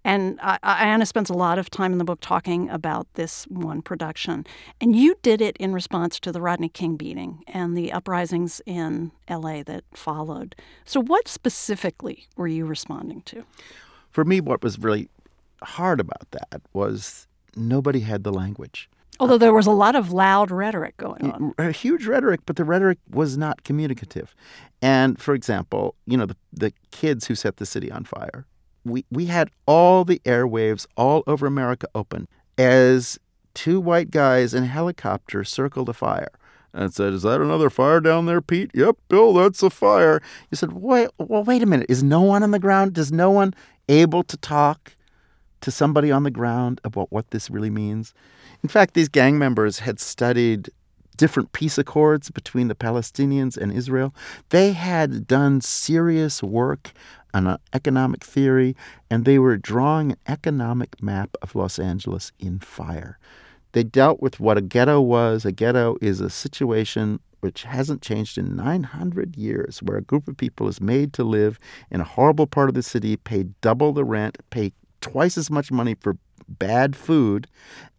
And 0.08 0.40
I, 0.40 0.58
I- 0.62 0.86
Anna 0.86 1.04
spends 1.04 1.28
a 1.28 1.34
lot 1.34 1.58
of 1.58 1.68
time 1.68 1.92
in 1.92 1.98
the 1.98 2.04
book 2.04 2.20
talking 2.22 2.70
about 2.70 3.06
this 3.12 3.44
one 3.48 3.82
production. 3.82 4.46
And 4.80 4.96
you 4.96 5.16
did 5.20 5.42
it 5.42 5.54
in 5.58 5.74
response 5.74 6.18
to 6.20 6.32
the 6.32 6.40
Rodney 6.40 6.70
King 6.70 6.96
beating 6.96 7.44
and 7.46 7.76
the 7.76 7.92
uprisings 7.92 8.62
in 8.64 9.12
LA 9.28 9.62
that 9.64 9.84
followed. 9.92 10.56
So, 10.86 10.98
what 10.98 11.28
specifically 11.28 12.26
were 12.38 12.48
you 12.48 12.64
responding 12.64 13.20
to? 13.26 13.44
For 14.10 14.24
me, 14.24 14.40
what 14.40 14.62
was 14.62 14.78
really 14.78 15.10
hard 15.62 16.00
about 16.00 16.30
that 16.30 16.62
was 16.72 17.26
nobody 17.54 18.00
had 18.00 18.24
the 18.24 18.32
language. 18.32 18.88
Although 19.20 19.36
there 19.36 19.52
was 19.52 19.66
a 19.66 19.72
lot 19.72 19.94
of 19.94 20.10
loud 20.10 20.50
rhetoric 20.50 20.96
going 20.96 21.30
on. 21.32 21.54
a 21.58 21.70
huge 21.70 22.06
rhetoric, 22.06 22.40
but 22.46 22.56
the 22.56 22.64
rhetoric 22.64 22.98
was 23.10 23.36
not 23.36 23.62
communicative. 23.62 24.34
And 24.80 25.20
for 25.20 25.34
example, 25.34 25.96
you 26.06 26.16
know, 26.16 26.24
the, 26.24 26.36
the 26.50 26.72
kids 26.92 27.26
who 27.26 27.34
set 27.34 27.58
the 27.58 27.66
city 27.66 27.90
on 27.90 28.04
fire, 28.04 28.46
we, 28.88 29.04
we 29.10 29.26
had 29.26 29.50
all 29.66 30.04
the 30.04 30.20
airwaves 30.24 30.86
all 30.96 31.22
over 31.26 31.46
America 31.46 31.86
open 31.94 32.28
as 32.56 33.18
two 33.54 33.80
white 33.80 34.10
guys 34.10 34.54
in 34.54 34.64
a 34.64 34.68
helicopter 34.68 35.44
circled 35.44 35.88
a 35.88 35.92
fire 35.92 36.30
and 36.72 36.92
said, 36.92 37.12
Is 37.12 37.22
that 37.22 37.40
another 37.40 37.70
fire 37.70 38.00
down 38.00 38.26
there, 38.26 38.40
Pete? 38.40 38.70
Yep, 38.74 38.96
Bill, 39.08 39.32
that's 39.34 39.62
a 39.62 39.70
fire. 39.70 40.20
You 40.50 40.56
said, 40.56 40.72
Wait, 40.72 41.08
well, 41.18 41.44
wait 41.44 41.62
a 41.62 41.66
minute. 41.66 41.86
Is 41.88 42.02
no 42.02 42.20
one 42.20 42.42
on 42.42 42.50
the 42.50 42.58
ground? 42.58 42.92
Does 42.92 43.12
no 43.12 43.30
one 43.30 43.54
able 43.88 44.22
to 44.24 44.36
talk 44.36 44.96
to 45.60 45.70
somebody 45.70 46.12
on 46.12 46.22
the 46.22 46.30
ground 46.30 46.80
about 46.84 47.10
what 47.10 47.30
this 47.30 47.50
really 47.50 47.70
means? 47.70 48.14
In 48.62 48.68
fact, 48.68 48.94
these 48.94 49.08
gang 49.08 49.38
members 49.38 49.80
had 49.80 50.00
studied 50.00 50.70
different 51.16 51.52
peace 51.52 51.76
accords 51.76 52.30
between 52.30 52.68
the 52.68 52.74
Palestinians 52.74 53.56
and 53.56 53.72
Israel. 53.72 54.14
They 54.50 54.72
had 54.72 55.26
done 55.26 55.60
serious 55.60 56.42
work 56.42 56.92
an 57.34 57.46
uh, 57.46 57.58
economic 57.72 58.24
theory, 58.24 58.74
and 59.10 59.24
they 59.24 59.38
were 59.38 59.56
drawing 59.56 60.12
an 60.12 60.18
economic 60.26 61.02
map 61.02 61.36
of 61.42 61.54
Los 61.54 61.78
Angeles 61.78 62.32
in 62.38 62.58
fire. 62.58 63.18
They 63.72 63.82
dealt 63.82 64.20
with 64.20 64.40
what 64.40 64.58
a 64.58 64.62
ghetto 64.62 65.00
was. 65.00 65.44
A 65.44 65.52
ghetto 65.52 65.96
is 66.00 66.20
a 66.20 66.30
situation 66.30 67.20
which 67.40 67.62
hasn't 67.62 68.02
changed 68.02 68.36
in 68.38 68.56
900 68.56 69.36
years, 69.36 69.78
where 69.82 69.98
a 69.98 70.02
group 70.02 70.26
of 70.26 70.36
people 70.36 70.68
is 70.68 70.80
made 70.80 71.12
to 71.12 71.24
live 71.24 71.58
in 71.90 72.00
a 72.00 72.04
horrible 72.04 72.46
part 72.46 72.68
of 72.68 72.74
the 72.74 72.82
city, 72.82 73.16
pay 73.16 73.44
double 73.60 73.92
the 73.92 74.04
rent, 74.04 74.38
pay 74.50 74.72
twice 75.00 75.38
as 75.38 75.50
much 75.50 75.70
money 75.70 75.94
for 75.94 76.16
bad 76.48 76.96
food, 76.96 77.46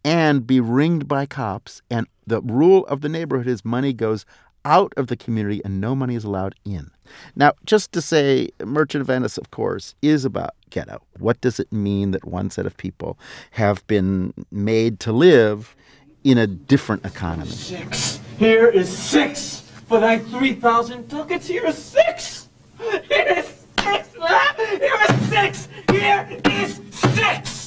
and 0.04 0.46
be 0.46 0.60
ringed 0.60 1.08
by 1.08 1.24
cops. 1.24 1.80
And 1.90 2.06
the 2.26 2.42
rule 2.42 2.86
of 2.86 3.00
the 3.00 3.08
neighborhood 3.08 3.46
is 3.46 3.64
money 3.64 3.92
goes 3.92 4.26
out 4.64 4.92
of 4.96 5.06
the 5.08 5.16
community 5.16 5.60
and 5.64 5.80
no 5.80 5.94
money 5.94 6.14
is 6.14 6.24
allowed 6.24 6.54
in. 6.64 6.90
Now, 7.34 7.52
just 7.64 7.92
to 7.92 8.00
say, 8.00 8.50
Merchant 8.64 9.00
of 9.00 9.08
Venice, 9.08 9.36
of 9.36 9.50
course, 9.50 9.94
is 10.02 10.24
about 10.24 10.54
ghetto. 10.70 11.02
What 11.18 11.40
does 11.40 11.58
it 11.58 11.72
mean 11.72 12.12
that 12.12 12.24
one 12.24 12.50
set 12.50 12.66
of 12.66 12.76
people 12.76 13.18
have 13.52 13.86
been 13.86 14.32
made 14.50 15.00
to 15.00 15.12
live 15.12 15.74
in 16.22 16.38
a 16.38 16.46
different 16.46 17.04
economy? 17.04 17.50
Six. 17.50 18.20
Here 18.38 18.68
is 18.68 18.88
six. 18.96 19.60
For 19.88 19.98
thy 19.98 20.18
3,000 20.18 21.08
ducats, 21.08 21.48
here 21.48 21.66
is 21.66 21.76
six. 21.76 22.48
Here 22.78 23.26
is 23.36 23.46
six. 23.82 24.08
Here 24.14 24.98
is 25.08 25.28
six. 25.28 25.68
Here 25.90 26.40
is 26.44 26.80
six 26.92 27.60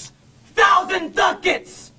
thousand 0.56 1.15
ducats. 1.15 1.91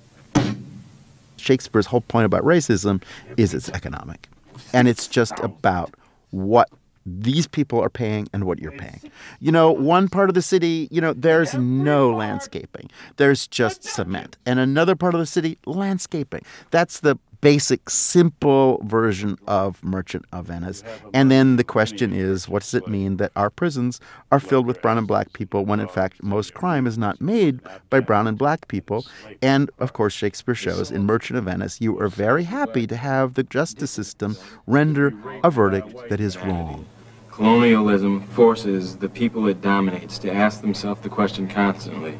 Shakespeare's 1.37 1.85
whole 1.85 2.01
point 2.01 2.25
about 2.25 2.43
racism 2.43 3.03
is 3.37 3.53
it's 3.53 3.69
economic. 3.69 4.27
And 4.73 4.87
it's 4.87 5.07
just 5.07 5.39
about 5.39 5.93
what 6.31 6.69
these 7.05 7.47
people 7.47 7.79
are 7.79 7.89
paying 7.89 8.27
and 8.33 8.45
what 8.45 8.59
you're 8.59 8.71
paying. 8.71 9.11
You 9.39 9.51
know, 9.51 9.71
one 9.71 10.07
part 10.07 10.29
of 10.29 10.33
the 10.33 10.41
city, 10.41 10.87
you 10.89 10.99
know, 10.99 11.13
there's 11.13 11.53
no 11.53 12.11
landscaping. 12.11 12.89
There's 13.17 13.47
just 13.47 13.83
cement. 13.83 14.37
And 14.45 14.59
another 14.59 14.95
part 14.95 15.13
of 15.13 15.19
the 15.19 15.27
city, 15.27 15.59
landscaping. 15.65 16.41
That's 16.71 17.01
the 17.01 17.17
basic, 17.45 17.91
simple 17.91 18.81
version 18.83 19.37
of 19.45 19.83
Merchant 19.83 20.25
of 20.31 20.47
Venice. 20.47 20.81
And 21.13 21.29
then 21.29 21.57
the 21.57 21.63
question 21.63 22.11
is, 22.11 22.49
what 22.49 22.63
does 22.63 22.73
it 22.73 22.87
mean 22.87 23.17
that 23.17 23.31
our 23.35 23.51
prisons 23.51 23.99
are 24.31 24.39
filled 24.39 24.65
with 24.65 24.81
brown 24.81 24.97
and 24.97 25.05
black 25.05 25.31
people 25.33 25.63
when 25.63 25.79
in 25.79 25.87
fact 25.87 26.23
most 26.23 26.55
crime 26.55 26.87
is 26.87 26.97
not 26.97 27.21
made 27.21 27.59
by 27.91 27.99
brown 27.99 28.25
and 28.25 28.35
black 28.35 28.67
people? 28.67 29.05
And 29.43 29.69
of 29.77 29.93
course, 29.93 30.11
Shakespeare 30.11 30.55
shows 30.55 30.89
in 30.89 31.05
Merchant 31.05 31.37
of 31.37 31.45
Venice, 31.45 31.79
you 31.79 31.99
are 31.99 32.07
very 32.07 32.45
happy 32.45 32.87
to 32.87 32.97
have 32.97 33.35
the 33.35 33.43
justice 33.43 33.91
system 33.91 34.35
render 34.65 35.13
a 35.43 35.51
verdict 35.51 35.93
that 36.09 36.19
is 36.19 36.37
wrong. 36.37 36.87
Colonialism 37.29 38.21
forces 38.21 38.97
the 38.97 39.09
people 39.09 39.47
it 39.47 39.61
dominates 39.61 40.17
to 40.17 40.33
ask 40.33 40.61
themselves 40.61 41.01
the 41.01 41.09
question 41.09 41.47
constantly 41.47 42.17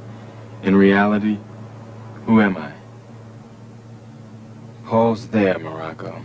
In 0.61 0.75
reality, 0.75 1.39
who 2.27 2.41
am 2.41 2.57
I? 2.57 2.74
Pause 4.85 5.29
there, 5.29 5.57
Morocco, 5.57 6.21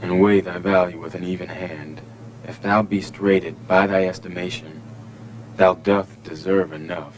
and 0.00 0.20
weigh 0.20 0.40
thy 0.40 0.58
value 0.58 1.00
with 1.00 1.16
an 1.16 1.24
even 1.24 1.48
hand. 1.48 2.00
If 2.44 2.62
thou 2.62 2.82
beest 2.82 3.18
rated 3.18 3.66
by 3.66 3.88
thy 3.88 4.04
estimation, 4.04 4.80
thou 5.56 5.74
doth 5.74 6.22
deserve 6.22 6.72
enough. 6.72 7.16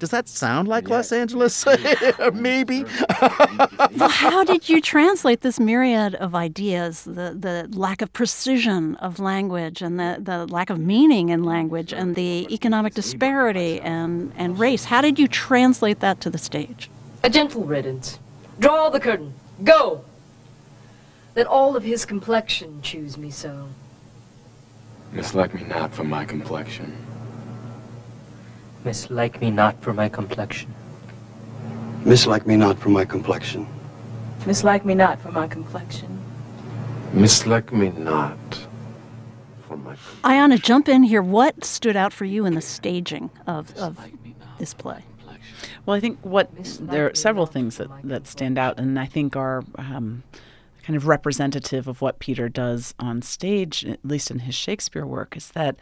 Does 0.00 0.10
that 0.10 0.28
sound 0.28 0.66
like 0.66 0.88
Los 0.88 1.12
Angeles? 1.12 1.64
Maybe. 2.34 2.84
well, 3.96 4.08
how 4.08 4.42
did 4.42 4.68
you 4.68 4.80
translate 4.80 5.42
this 5.42 5.60
myriad 5.60 6.16
of 6.16 6.34
ideas, 6.34 7.04
the, 7.04 7.36
the 7.38 7.68
lack 7.78 8.02
of 8.02 8.12
precision 8.12 8.96
of 8.96 9.20
language 9.20 9.80
and 9.80 10.00
the, 10.00 10.16
the 10.18 10.46
lack 10.46 10.68
of 10.68 10.80
meaning 10.80 11.28
in 11.28 11.44
language 11.44 11.92
and 11.92 12.16
the 12.16 12.48
economic 12.52 12.94
disparity 12.94 13.80
and, 13.82 14.32
and 14.36 14.58
race? 14.58 14.86
How 14.86 15.00
did 15.00 15.16
you 15.16 15.28
translate 15.28 16.00
that 16.00 16.20
to 16.22 16.28
the 16.28 16.38
stage? 16.38 16.90
A 17.22 17.30
gentle 17.30 17.62
riddance. 17.62 18.18
Draw 18.58 18.90
the 18.90 18.98
curtain. 18.98 19.32
Go! 19.62 20.04
Let 21.36 21.46
all 21.46 21.76
of 21.76 21.82
his 21.82 22.04
complexion 22.04 22.80
choose 22.82 23.16
me 23.16 23.30
so. 23.30 23.68
Mislike 25.12 25.54
me 25.54 25.64
not 25.64 25.94
for 25.94 26.04
my 26.04 26.24
complexion. 26.24 26.96
Mislike 28.84 29.40
me 29.40 29.50
not 29.50 29.80
for 29.80 29.92
my 29.92 30.08
complexion. 30.08 30.74
Mislike 32.04 32.46
me 32.46 32.56
not 32.56 32.78
for 32.78 32.88
my 32.88 33.04
complexion. 33.04 33.66
Mislike 34.46 34.84
me 34.84 34.94
not 34.94 35.20
for 35.20 35.32
my 35.32 35.48
complexion. 35.48 36.20
Mislike 37.12 37.72
me 37.72 37.90
not 37.90 38.66
for 39.66 39.76
my. 39.76 39.96
Ayanna, 40.22 40.60
jump 40.60 40.88
in 40.88 41.02
here. 41.02 41.22
What 41.22 41.64
stood 41.64 41.96
out 41.96 42.12
for 42.12 42.24
you 42.24 42.44
in 42.44 42.54
the 42.54 42.60
staging 42.60 43.30
of, 43.46 43.74
of 43.76 43.98
this 44.58 44.74
play? 44.74 45.04
Well, 45.86 45.96
I 45.96 46.00
think 46.00 46.18
what 46.22 46.50
there 46.80 47.10
are 47.10 47.14
several 47.14 47.46
things 47.46 47.76
that, 47.76 47.88
that 48.04 48.26
stand 48.26 48.58
out, 48.58 48.78
and 48.78 48.98
I 48.98 49.06
think 49.06 49.36
are 49.36 49.64
um, 49.76 50.22
kind 50.82 50.96
of 50.96 51.06
representative 51.06 51.88
of 51.88 52.00
what 52.00 52.18
Peter 52.18 52.48
does 52.48 52.94
on 52.98 53.22
stage, 53.22 53.84
at 53.84 53.98
least 54.04 54.30
in 54.30 54.40
his 54.40 54.54
Shakespeare 54.54 55.06
work, 55.06 55.36
is 55.36 55.48
that 55.50 55.76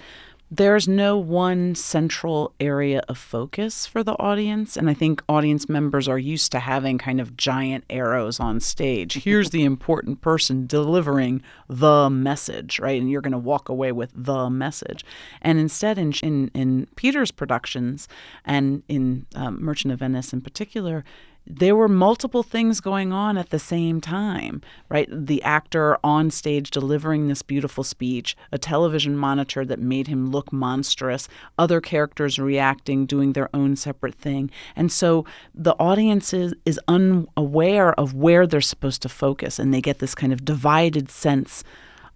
there's 0.55 0.87
no 0.87 1.17
one 1.17 1.75
central 1.75 2.53
area 2.61 3.01
of 3.09 3.17
focus 3.17 3.87
for 3.87 4.05
the 4.05 4.13
audience. 4.19 4.77
And 4.77 4.91
I 4.91 4.93
think 4.93 5.23
audience 5.27 5.67
members 5.67 6.09
are 6.09 6.19
used 6.19 6.53
to 6.53 6.59
having 6.59 6.99
kind 6.99 7.23
of 7.23 7.39
giant 7.39 7.85
arrows 7.89 8.39
on 8.39 8.61
stage. 8.61 9.15
Here's 9.25 9.49
the 9.49 9.65
important 9.65 10.21
person 10.21 10.67
delivering 10.67 11.43
the 11.71 12.11
message, 12.11 12.79
right? 12.81 13.01
And 13.01 13.11
you're 13.11 13.23
going 13.23 13.33
to 13.33 13.39
walk 13.39 13.71
away 13.71 13.93
with 13.93 14.11
the 14.15 14.51
message. 14.51 15.07
And 15.41 15.59
instead, 15.59 15.97
in, 15.97 16.13
in, 16.23 16.51
in 16.53 16.87
Peter's 16.97 17.31
productions 17.31 18.07
and 18.45 18.83
in 18.89 19.25
um, 19.35 19.59
Merchant 19.59 19.95
of 19.95 20.01
Venice 20.01 20.35
in 20.35 20.43
particular, 20.43 21.03
there 21.47 21.75
were 21.75 21.89
multiple 21.89 22.43
things 22.43 22.81
going 22.81 23.13
on 23.13 23.37
at 23.37 23.51
the 23.51 23.59
same 23.59 24.01
time, 24.01 24.63
right? 24.89 25.09
The 25.11 25.43
actor 25.43 25.99
on 26.05 26.31
stage 26.31 26.71
delivering 26.71 27.29
this 27.29 27.43
beautiful 27.43 27.85
speech, 27.85 28.37
a 28.53 28.59
television 28.59 29.17
monitor 29.17 29.65
that 29.65 29.81
made 29.81 30.07
him 30.07 30.31
look 30.31 30.53
monstrous, 30.53 31.29
other 31.59 31.81
characters 31.81 32.39
reacting, 32.39 33.07
doing 33.07 33.33
their 33.33 33.49
own 33.53 33.77
separate 33.77 34.15
thing. 34.15 34.51
And 34.77 34.93
so 34.93 35.27
the 35.55 35.75
audience 35.79 36.33
is, 36.33 36.55
is 36.65 36.79
unaware 36.87 37.93
of 37.99 38.15
where 38.15 38.47
they're 38.47 38.61
supposed 38.61 39.03
to 39.03 39.09
focus, 39.09 39.59
and 39.59 39.75
they 39.75 39.81
get 39.81 39.99
this 39.99 40.15
kind 40.15 40.33
of 40.33 40.45
divided 40.45 41.11
sense 41.11 41.65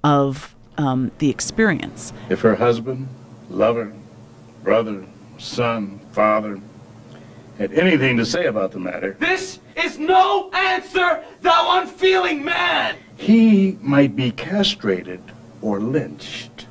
of 0.05 0.55
um, 0.79 1.11
the 1.19 1.31
experience. 1.31 2.13
If 2.29 2.41
her 2.43 2.55
husband, 2.55 3.09
lover, 3.51 3.93
brother, 4.63 5.07
son, 5.39 6.01
father, 6.13 6.61
had 7.59 7.73
anything 7.73 8.17
to 8.17 8.27
say 8.27 8.47
about 8.47 8.73
the 8.73 8.79
matter, 8.79 9.17
This 9.19 9.59
is 9.77 9.99
no 9.99 10.51
answer, 10.53 11.25
thou 11.43 11.81
unfeeling 11.81 12.45
man! 12.45 12.97
he 13.17 13.79
might 13.81 14.15
be 14.15 14.31
castrated 14.31 15.23
or 15.63 15.81
lynched. 15.81 16.67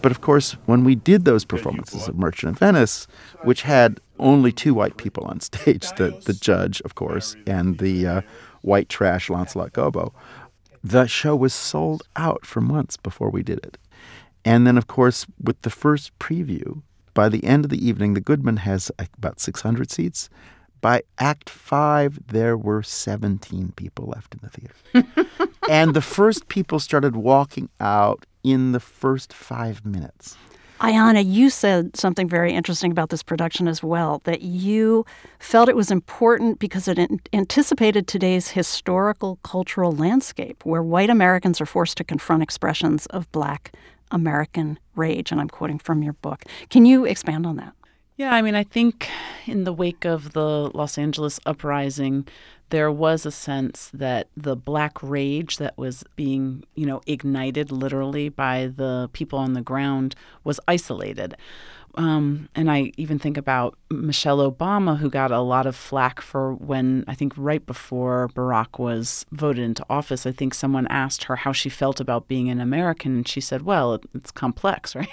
But 0.00 0.10
of 0.10 0.20
course, 0.20 0.52
when 0.66 0.84
we 0.84 0.94
did 0.94 1.24
those 1.24 1.44
performances 1.44 2.08
of 2.08 2.16
Merchant 2.16 2.54
of 2.54 2.58
Venice, 2.58 3.06
which 3.42 3.62
had 3.62 4.00
only 4.18 4.50
two 4.50 4.74
white 4.74 4.96
people 4.96 5.24
on 5.24 5.40
stage, 5.48 5.88
the, 5.96 6.18
the 6.24 6.32
judge, 6.32 6.80
of 6.80 6.94
course, 6.94 7.36
and 7.46 7.78
the 7.78 8.06
uh, 8.06 8.20
white 8.62 8.88
trash 8.88 9.30
Lancelot 9.30 9.72
Gobbo, 9.72 10.12
the 10.82 11.06
show 11.06 11.36
was 11.36 11.54
sold 11.54 12.02
out 12.16 12.44
for 12.44 12.60
months 12.60 12.96
before 12.96 13.30
we 13.30 13.42
did 13.42 13.58
it. 13.58 13.78
And 14.44 14.66
then, 14.66 14.76
of 14.76 14.88
course, 14.88 15.26
with 15.40 15.62
the 15.62 15.70
first 15.70 16.18
preview, 16.18 16.82
by 17.14 17.28
the 17.28 17.44
end 17.44 17.64
of 17.64 17.70
the 17.70 17.86
evening, 17.86 18.14
the 18.14 18.20
Goodman 18.20 18.58
has 18.58 18.90
about 18.98 19.40
600 19.40 19.90
seats. 19.90 20.28
By 20.80 21.02
Act 21.18 21.48
Five, 21.48 22.18
there 22.26 22.56
were 22.56 22.82
17 22.82 23.72
people 23.76 24.06
left 24.06 24.34
in 24.34 24.40
the 24.42 24.50
theater. 24.50 25.28
and 25.70 25.94
the 25.94 26.02
first 26.02 26.48
people 26.48 26.80
started 26.80 27.14
walking 27.14 27.68
out 27.78 28.26
in 28.42 28.72
the 28.72 28.80
first 28.80 29.32
five 29.32 29.84
minutes. 29.86 30.36
Ayanna, 30.82 31.24
you 31.24 31.48
said 31.48 31.96
something 31.96 32.28
very 32.28 32.52
interesting 32.52 32.90
about 32.90 33.10
this 33.10 33.22
production 33.22 33.68
as 33.68 33.84
well 33.84 34.20
that 34.24 34.42
you 34.42 35.06
felt 35.38 35.68
it 35.68 35.76
was 35.76 35.92
important 35.92 36.58
because 36.58 36.88
it 36.88 36.98
anticipated 37.32 38.08
today's 38.08 38.48
historical 38.48 39.38
cultural 39.44 39.92
landscape 39.92 40.64
where 40.66 40.82
white 40.82 41.08
Americans 41.08 41.60
are 41.60 41.66
forced 41.66 41.96
to 41.98 42.04
confront 42.04 42.42
expressions 42.42 43.06
of 43.06 43.30
black 43.30 43.72
American 44.12 44.78
rage. 44.94 45.32
And 45.32 45.40
I'm 45.40 45.48
quoting 45.48 45.78
from 45.78 46.02
your 46.02 46.12
book. 46.14 46.44
Can 46.70 46.84
you 46.84 47.04
expand 47.04 47.46
on 47.46 47.56
that? 47.56 47.74
Yeah, 48.16 48.32
I 48.32 48.42
mean, 48.42 48.54
I 48.54 48.62
think 48.62 49.08
in 49.46 49.64
the 49.64 49.72
wake 49.72 50.04
of 50.04 50.32
the 50.32 50.70
Los 50.74 50.98
Angeles 50.98 51.40
uprising, 51.46 52.28
there 52.68 52.90
was 52.90 53.26
a 53.26 53.30
sense 53.30 53.90
that 53.92 54.28
the 54.36 54.54
black 54.54 55.02
rage 55.02 55.56
that 55.56 55.76
was 55.76 56.04
being, 56.14 56.64
you 56.74 56.86
know, 56.86 57.00
ignited 57.06 57.72
literally 57.72 58.28
by 58.28 58.70
the 58.74 59.10
people 59.12 59.38
on 59.38 59.54
the 59.54 59.60
ground 59.60 60.14
was 60.44 60.60
isolated. 60.68 61.34
Um, 61.94 62.48
and 62.54 62.70
I 62.70 62.92
even 62.96 63.18
think 63.18 63.36
about 63.36 63.76
Michelle 63.90 64.38
Obama, 64.50 64.96
who 64.96 65.10
got 65.10 65.30
a 65.30 65.40
lot 65.40 65.66
of 65.66 65.76
flack 65.76 66.20
for 66.22 66.54
when 66.54 67.04
I 67.06 67.14
think 67.14 67.34
right 67.36 67.64
before 67.64 68.30
Barack 68.34 68.78
was 68.78 69.26
voted 69.30 69.62
into 69.62 69.84
office. 69.90 70.24
I 70.24 70.32
think 70.32 70.54
someone 70.54 70.86
asked 70.88 71.24
her 71.24 71.36
how 71.36 71.52
she 71.52 71.68
felt 71.68 72.00
about 72.00 72.28
being 72.28 72.48
an 72.48 72.60
American, 72.60 73.16
and 73.16 73.28
she 73.28 73.40
said, 73.40 73.62
"Well, 73.62 74.00
it's 74.14 74.30
complex, 74.30 74.94
right?" 74.96 75.08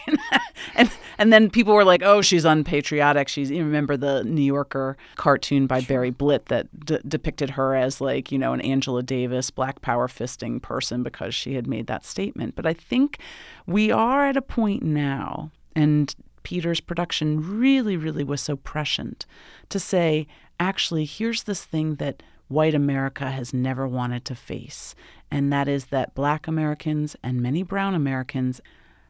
and 0.76 0.90
and 1.18 1.34
then 1.34 1.50
people 1.50 1.74
were 1.74 1.84
like, 1.84 2.02
"Oh, 2.02 2.22
she's 2.22 2.46
unpatriotic." 2.46 3.28
She's 3.28 3.52
you 3.52 3.64
remember 3.64 3.98
the 3.98 4.24
New 4.24 4.42
Yorker 4.42 4.96
cartoon 5.16 5.68
by 5.68 5.82
Barry 5.82 6.12
Blitt 6.12 6.46
that 6.46 6.68
d- 6.86 7.00
depicted 7.08 7.52
her 7.52 7.76
as 7.76 8.00
like 8.00 8.32
you 8.32 8.38
know 8.38 8.54
an 8.54 8.62
Angela 8.62 9.04
Davis 9.04 9.50
black 9.50 9.82
power 9.82 10.08
fisting 10.08 10.62
person 10.62 11.04
because 11.04 11.36
she 11.36 11.56
had 11.56 11.68
made 11.68 11.88
that 11.88 12.06
statement. 12.06 12.56
But 12.56 12.66
I 12.66 12.74
think 12.74 13.20
we 13.68 13.92
are 13.92 14.26
at 14.26 14.38
a 14.38 14.42
point 14.42 14.84
now, 14.84 15.52
and 15.76 16.16
Peter's 16.44 16.80
production 16.80 17.60
really, 17.60 17.98
really 17.98 18.24
was 18.24 18.42
so 18.42 18.56
prescient 18.56 19.26
to 19.70 19.80
say, 19.80 20.28
actually, 20.60 21.06
here's 21.06 21.44
this 21.44 21.64
thing 21.64 21.96
that 21.96 22.24
white 22.48 22.74
America 22.74 23.30
has 23.30 23.54
never 23.54 23.88
wanted 23.88 24.26
to 24.26 24.36
face, 24.36 24.96
and 25.32 25.54
that 25.54 25.68
is 25.68 25.88
that 25.88 26.16
black 26.16 26.48
Americans 26.48 27.16
and 27.24 27.42
many 27.42 27.64
brown 27.64 27.94
Americans 27.94 28.60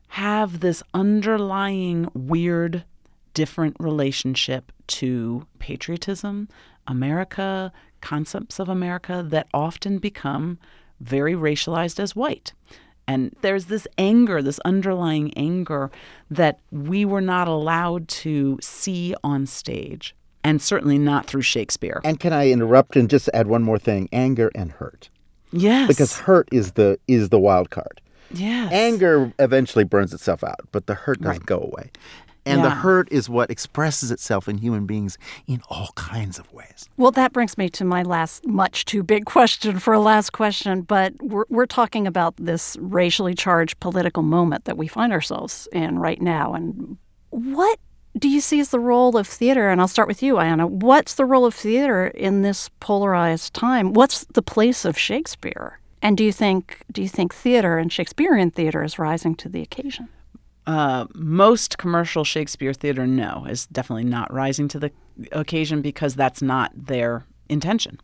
have 0.10 0.60
this 0.60 0.84
underlying 0.94 2.10
weird, 2.14 2.84
different 3.34 3.76
relationship 3.80 4.72
to 4.88 5.46
patriotism, 5.60 6.50
America, 6.88 7.72
concepts 8.02 8.60
of 8.60 8.68
America 8.68 9.24
that 9.28 9.48
often 9.54 10.00
become 10.00 10.58
very 11.00 11.34
racialized 11.34 12.00
as 12.00 12.16
white. 12.16 12.54
And 13.10 13.36
there's 13.42 13.66
this 13.66 13.88
anger, 13.98 14.40
this 14.44 14.60
underlying 14.60 15.34
anger 15.36 15.90
that 16.30 16.60
we 16.72 17.06
were 17.06 17.22
not 17.22 17.48
allowed 17.48 18.08
to 18.24 18.60
see 18.62 19.16
on 19.24 19.48
stage, 19.48 20.16
and 20.44 20.62
certainly 20.62 21.00
not 21.00 21.26
through 21.26 21.42
Shakespeare. 21.42 22.02
And 22.04 22.20
can 22.20 22.34
I 22.34 22.52
interrupt 22.52 22.96
and 22.96 23.10
just 23.10 23.28
add 23.34 23.48
one 23.48 23.64
more 23.64 23.80
thing? 23.80 24.10
Anger 24.14 24.52
and 24.54 24.72
hurt. 24.72 25.10
Yes. 25.52 25.88
Because 25.88 26.20
hurt 26.20 26.48
is 26.52 26.74
the 26.74 27.00
is 27.08 27.30
the 27.30 27.40
wild 27.40 27.72
card. 27.72 28.00
Yes. 28.32 28.72
Anger 28.72 29.34
eventually 29.40 29.86
burns 29.86 30.14
itself 30.14 30.44
out, 30.44 30.60
but 30.72 30.86
the 30.86 30.94
hurt 30.94 31.20
doesn't 31.20 31.40
Right. 31.40 31.46
go 31.48 31.58
away. 31.62 31.90
And 32.50 32.64
the 32.64 32.70
hurt 32.70 33.12
is 33.12 33.30
what 33.30 33.50
expresses 33.50 34.12
itself 34.12 34.48
in 34.48 34.58
human 34.58 34.86
beings 34.86 35.18
in 35.48 35.62
all 35.70 35.90
kinds 35.96 36.40
of 36.40 36.52
ways. 36.54 36.90
Well, 36.98 37.12
that 37.12 37.34
brings 37.34 37.58
me 37.58 37.70
to 37.70 37.86
my 37.86 38.04
last, 38.04 38.46
much 38.46 38.86
too 38.86 39.04
big 39.04 39.26
question 39.26 39.80
for 39.80 39.94
a 39.94 40.00
last 40.00 40.32
question. 40.32 40.82
But 40.82 41.14
we're, 41.22 41.46
we're 41.50 41.66
talking 41.66 42.08
about 42.08 42.36
this 42.38 42.78
racially 42.80 43.36
charged 43.36 43.80
political 43.80 44.24
moment 44.24 44.66
that 44.66 44.78
we 44.78 44.88
find 44.88 45.14
ourselves 45.14 45.68
in 45.72 46.00
right 46.00 46.22
now. 46.22 46.54
And 46.54 46.98
what 47.30 47.80
do 48.18 48.28
you 48.28 48.42
see 48.42 48.60
as 48.60 48.70
the 48.70 48.80
role 48.80 49.18
of 49.18 49.28
theater? 49.28 49.70
And 49.70 49.80
I'll 49.80 49.88
start 49.88 50.08
with 50.08 50.24
you, 50.24 50.36
Ayanna. 50.36 50.70
What's 50.70 51.16
the 51.16 51.26
role 51.26 51.46
of 51.46 51.54
theater 51.54 52.08
in 52.08 52.42
this 52.42 52.70
polarized 52.80 53.54
time? 53.54 53.94
What's 53.94 54.26
the 54.26 54.42
place 54.42 54.86
of 54.86 54.98
Shakespeare? 54.98 55.80
And 56.02 56.18
do 56.18 56.24
you 56.24 56.32
think 56.32 56.84
do 56.92 57.02
you 57.02 57.10
think 57.10 57.34
theater 57.34 57.78
and 57.78 57.92
Shakespearean 57.92 58.52
theater 58.52 58.84
is 58.84 58.98
rising 58.98 59.36
to 59.36 59.50
the 59.50 59.62
occasion? 59.62 60.08
Uh, 60.70 61.08
most 61.16 61.80
commercial 61.80 62.24
Shakespeare 62.24 62.74
theater, 62.74 63.08
no, 63.08 63.44
is 63.50 63.66
definitely 63.66 64.04
not 64.04 64.32
rising 64.32 64.68
to 64.68 64.78
the 64.78 64.92
occasion 65.32 65.82
because 65.82 66.14
that's 66.14 66.44
not 66.44 66.72
their 66.76 67.26
intention. 67.50 68.00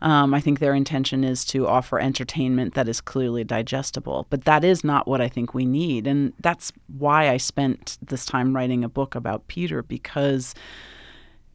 Um, 0.00 0.32
I 0.32 0.40
think 0.40 0.60
their 0.60 0.74
intention 0.74 1.24
is 1.24 1.44
to 1.46 1.66
offer 1.66 1.98
entertainment 1.98 2.74
that 2.74 2.88
is 2.88 3.00
clearly 3.00 3.42
digestible, 3.42 4.28
but 4.30 4.44
that 4.44 4.62
is 4.62 4.84
not 4.84 5.08
what 5.08 5.20
I 5.20 5.28
think 5.28 5.54
we 5.54 5.66
need. 5.66 6.06
And 6.06 6.34
that's 6.38 6.72
why 6.86 7.30
I 7.30 7.36
spent 7.36 7.98
this 8.00 8.24
time 8.24 8.54
writing 8.54 8.84
a 8.84 8.88
book 8.88 9.16
about 9.16 9.48
Peter 9.48 9.82
because 9.82 10.54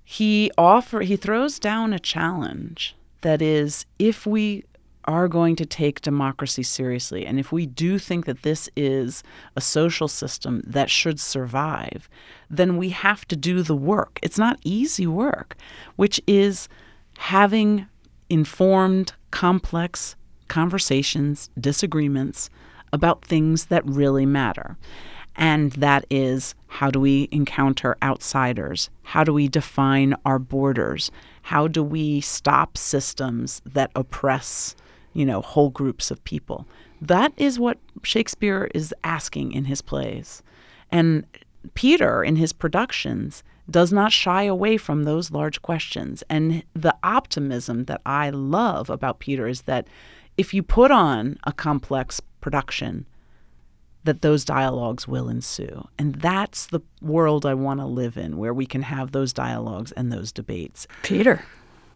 he 0.04 0.52
offer 0.58 1.00
he 1.00 1.16
throws 1.16 1.58
down 1.58 1.94
a 1.94 2.00
challenge 2.00 2.98
that 3.22 3.42
is 3.42 3.86
if 3.98 4.26
we 4.26 4.66
are 5.06 5.28
going 5.28 5.56
to 5.56 5.66
take 5.66 6.02
democracy 6.02 6.63
seriously 6.63 7.26
and 7.26 7.39
if 7.39 7.52
we 7.52 7.66
do 7.66 7.98
think 7.98 8.26
that 8.26 8.42
this 8.44 8.70
is 8.76 9.24
a 9.56 9.62
social 9.62 10.08
system 10.08 10.62
that 10.66 10.89
should 10.89 11.20
survive 11.20 12.10
then 12.50 12.78
we 12.78 12.89
have 12.89 13.28
to 13.28 13.36
do 13.36 13.62
the 13.62 13.76
work 13.76 14.20
it's 14.22 14.38
not 14.38 14.60
easy 14.63 15.08
work 15.08 15.56
which 15.96 16.22
is 16.28 16.68
having 17.18 17.88
informed 18.30 19.13
complex 19.32 20.16
conversations 20.48 21.50
disagreements 21.60 22.50
about 22.92 23.26
things 23.26 23.66
that 23.66 23.86
really 23.86 24.26
matter 24.26 24.78
and 25.36 25.72
that 25.74 26.06
is 26.10 26.54
how 26.68 26.89
do 26.89 27.00
we 27.00 27.28
encounter 27.32 27.98
outsiders? 28.02 28.89
How 29.04 29.24
do 29.24 29.34
we 29.34 29.47
define 29.47 30.16
our 30.26 30.39
borders? 30.39 31.12
How 31.43 31.68
do 31.68 31.84
we 31.84 32.22
stop 32.22 32.78
systems 32.78 33.62
that 33.66 33.91
oppress, 33.95 34.76
you 35.14 35.26
know, 35.26 35.41
whole 35.41 35.70
groups 35.70 36.11
of 36.11 36.24
people? 36.24 36.68
That 37.01 37.34
is 37.38 37.59
what 37.59 37.80
Shakespeare 38.03 38.70
is 38.74 38.93
asking 39.03 39.51
in 39.51 39.66
his 39.66 39.82
plays. 39.82 40.41
And 40.91 41.26
Peter, 41.74 42.24
in 42.24 42.36
his 42.36 42.53
productions, 42.53 43.43
does 43.70 43.93
not 43.93 44.11
shy 44.11 44.43
away 44.43 44.78
from 44.78 45.03
those 45.03 45.32
large 45.32 45.61
questions. 45.61 46.24
And 46.30 46.64
the 46.74 46.95
optimism 47.03 47.86
that 47.86 48.01
I 48.05 48.30
love 48.30 48.89
about 48.89 49.20
Peter 49.20 49.47
is 49.47 49.64
that 49.64 49.88
if 50.38 50.53
you 50.53 50.64
put 50.64 50.91
on 50.91 51.38
a 51.45 51.53
complex 51.53 52.20
production, 52.41 53.05
that 54.03 54.22
those 54.22 54.43
dialogues 54.43 55.07
will 55.07 55.30
ensue. 55.30 55.88
And 55.97 56.16
that's 56.16 56.66
the 56.66 56.82
world 57.01 57.45
I 57.45 57.53
want 57.53 57.80
to 57.80 57.86
live 57.86 58.18
in, 58.18 58.38
where 58.38 58.53
we 58.53 58.66
can 58.66 58.82
have 58.82 59.11
those 59.11 59.32
dialogues 59.32 59.93
and 59.93 60.11
those 60.11 60.32
debates. 60.32 60.88
Peter. 61.03 61.45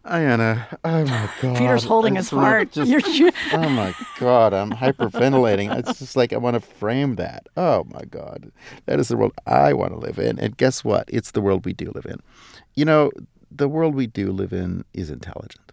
Ayanna, 0.08 0.66
oh 0.84 1.06
my 1.06 1.30
god. 1.42 1.58
Peter's 1.58 1.84
holding 1.84 2.16
his 2.16 2.32
like 2.32 2.46
heart. 2.46 2.72
just- 2.72 2.92
oh 3.54 3.70
my 3.70 3.94
god, 4.20 4.54
I'm 4.54 4.72
hyperventilating. 4.72 5.76
It's 5.78 6.00
just 6.00 6.16
like 6.16 6.34
I 6.34 6.38
want 6.38 6.56
to 6.56 6.60
frame 6.60 7.16
that. 7.16 7.48
Oh 7.56 7.86
my 7.90 8.02
god. 8.10 8.52
That 8.86 9.00
is 9.00 9.10
the 9.10 9.18
world 9.18 9.34
I 9.46 9.74
want 9.74 9.92
to 9.94 10.00
live 10.00 10.18
in. 10.18 10.40
And 10.40 10.56
guess 10.58 10.84
what? 10.84 11.06
It's 11.08 11.32
the 11.32 11.42
world 11.42 11.66
we 11.66 11.74
do 11.74 11.92
live 11.94 12.06
in. 12.06 12.20
You 12.76 12.86
know, 12.86 13.12
the 13.52 13.68
world 13.68 13.96
we 13.96 14.08
do 14.08 14.32
live 14.32 14.54
in 14.54 14.86
is 14.94 15.10
intelligent. 15.10 15.72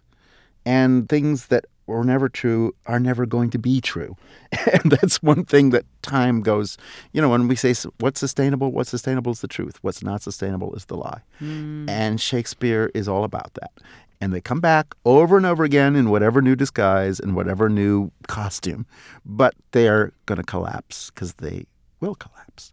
And 0.65 1.07
things 1.07 1.47
that 1.47 1.65
were 1.87 2.03
never 2.03 2.27
true 2.27 2.73
are 2.87 2.99
never 2.99 3.25
going 3.27 3.51
to 3.51 3.59
be 3.59 3.79
true. 3.79 4.15
And 4.73 4.91
that's 4.91 5.21
one 5.21 5.45
thing 5.45 5.69
that 5.71 5.85
time 6.01 6.41
goes, 6.41 6.77
you 7.11 7.21
know, 7.21 7.29
when 7.29 7.47
we 7.47 7.55
say 7.55 7.73
what's 7.99 8.19
sustainable, 8.19 8.71
what's 8.71 8.89
sustainable 8.89 9.31
is 9.33 9.41
the 9.41 9.47
truth. 9.47 9.77
What's 9.81 10.01
not 10.01 10.21
sustainable 10.21 10.73
is 10.75 10.85
the 10.85 10.95
lie. 10.97 11.21
Hmm. 11.39 11.87
And 11.89 12.19
Shakespeare 12.21 12.89
is 12.95 13.07
all 13.07 13.23
about 13.23 13.53
that. 13.55 13.71
And 14.21 14.33
they 14.33 14.41
come 14.41 14.59
back 14.59 14.95
over 15.05 15.37
and 15.37 15.45
over 15.45 15.63
again 15.63 15.95
in 15.95 16.09
whatever 16.09 16.41
new 16.41 16.55
disguise 16.55 17.19
and 17.19 17.35
whatever 17.35 17.69
new 17.69 18.11
costume, 18.27 18.85
but 19.25 19.53
they're 19.71 20.13
going 20.25 20.37
to 20.37 20.43
collapse 20.43 21.11
because 21.11 21.33
they 21.35 21.65
will 21.99 22.15
collapse. 22.15 22.71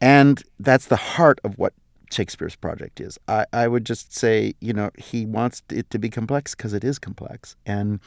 And 0.00 0.42
that's 0.58 0.86
the 0.86 0.96
heart 0.96 1.40
of 1.44 1.58
what 1.58 1.72
Shakespeare's 2.10 2.56
project 2.56 3.00
is. 3.00 3.18
I, 3.28 3.46
I 3.52 3.68
would 3.68 3.84
just 3.84 4.14
say, 4.14 4.54
you 4.60 4.72
know, 4.72 4.90
he 4.96 5.26
wants 5.26 5.62
it 5.70 5.90
to 5.90 5.98
be 5.98 6.08
complex 6.08 6.54
because 6.54 6.72
it 6.72 6.84
is 6.84 6.98
complex. 6.98 7.56
And 7.66 8.00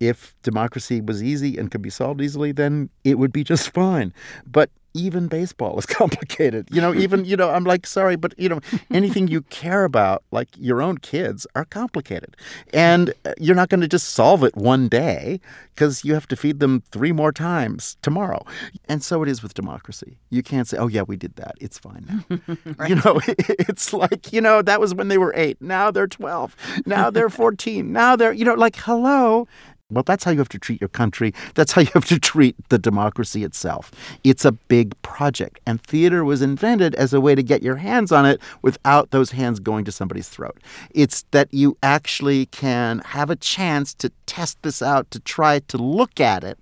if 0.00 0.34
democracy 0.42 1.00
was 1.00 1.22
easy 1.22 1.56
and 1.56 1.70
could 1.70 1.82
be 1.82 1.90
solved 1.90 2.20
easily, 2.20 2.52
then 2.52 2.90
it 3.04 3.18
would 3.18 3.32
be 3.32 3.44
just 3.44 3.70
fine. 3.74 4.12
But 4.46 4.70
even 4.96 5.28
baseball 5.28 5.78
is 5.78 5.86
complicated. 6.00 6.68
You 6.70 6.80
know, 6.80 6.94
even, 6.94 7.24
you 7.24 7.36
know, 7.36 7.50
I'm 7.50 7.64
like, 7.64 7.86
sorry, 7.86 8.16
but, 8.16 8.38
you 8.38 8.48
know, 8.48 8.60
anything 8.90 9.28
you 9.28 9.42
care 9.42 9.84
about, 9.84 10.22
like 10.30 10.48
your 10.56 10.82
own 10.82 10.98
kids, 10.98 11.46
are 11.54 11.64
complicated. 11.64 12.36
And 12.72 13.12
uh, 13.24 13.34
you're 13.38 13.56
not 13.56 13.68
going 13.68 13.80
to 13.82 13.88
just 13.88 14.10
solve 14.10 14.42
it 14.42 14.56
one 14.56 14.88
day 14.88 15.40
because 15.74 16.04
you 16.04 16.14
have 16.14 16.26
to 16.28 16.36
feed 16.36 16.60
them 16.60 16.82
three 16.90 17.12
more 17.12 17.32
times 17.32 17.96
tomorrow. 18.02 18.44
And 18.88 19.02
so 19.02 19.22
it 19.22 19.28
is 19.28 19.42
with 19.42 19.54
democracy. 19.54 20.18
You 20.30 20.42
can't 20.42 20.66
say, 20.66 20.78
oh, 20.78 20.86
yeah, 20.88 21.02
we 21.02 21.16
did 21.16 21.36
that. 21.36 21.54
It's 21.60 21.78
fine 21.78 22.06
now. 22.08 22.56
You 22.86 22.96
know, 22.96 23.20
it's 23.26 23.92
like, 23.92 24.32
you 24.32 24.40
know, 24.40 24.62
that 24.62 24.80
was 24.80 24.94
when 24.94 25.08
they 25.08 25.18
were 25.18 25.32
eight. 25.34 25.60
Now 25.60 25.90
they're 25.90 26.06
12. 26.06 26.54
Now 26.86 27.10
they're 27.10 27.28
14. 27.28 27.92
Now 27.92 28.16
they're, 28.16 28.32
you 28.32 28.44
know, 28.44 28.54
like, 28.54 28.76
hello. 28.76 29.48
Well, 29.88 30.02
that's 30.02 30.24
how 30.24 30.32
you 30.32 30.38
have 30.38 30.48
to 30.48 30.58
treat 30.58 30.80
your 30.80 30.88
country. 30.88 31.32
That's 31.54 31.72
how 31.72 31.82
you 31.82 31.90
have 31.94 32.06
to 32.06 32.18
treat 32.18 32.56
the 32.70 32.78
democracy 32.78 33.44
itself. 33.44 33.92
It's 34.24 34.44
a 34.44 34.50
big 34.50 35.00
project. 35.02 35.60
And 35.64 35.80
theater 35.80 36.24
was 36.24 36.42
invented 36.42 36.96
as 36.96 37.14
a 37.14 37.20
way 37.20 37.36
to 37.36 37.42
get 37.42 37.62
your 37.62 37.76
hands 37.76 38.10
on 38.10 38.26
it 38.26 38.40
without 38.62 39.12
those 39.12 39.30
hands 39.30 39.60
going 39.60 39.84
to 39.84 39.92
somebody's 39.92 40.28
throat. 40.28 40.58
It's 40.90 41.24
that 41.30 41.54
you 41.54 41.78
actually 41.84 42.46
can 42.46 42.98
have 43.06 43.30
a 43.30 43.36
chance 43.36 43.94
to 43.94 44.10
test 44.26 44.60
this 44.62 44.82
out, 44.82 45.08
to 45.12 45.20
try 45.20 45.60
to 45.60 45.78
look 45.78 46.20
at 46.20 46.42
it, 46.42 46.58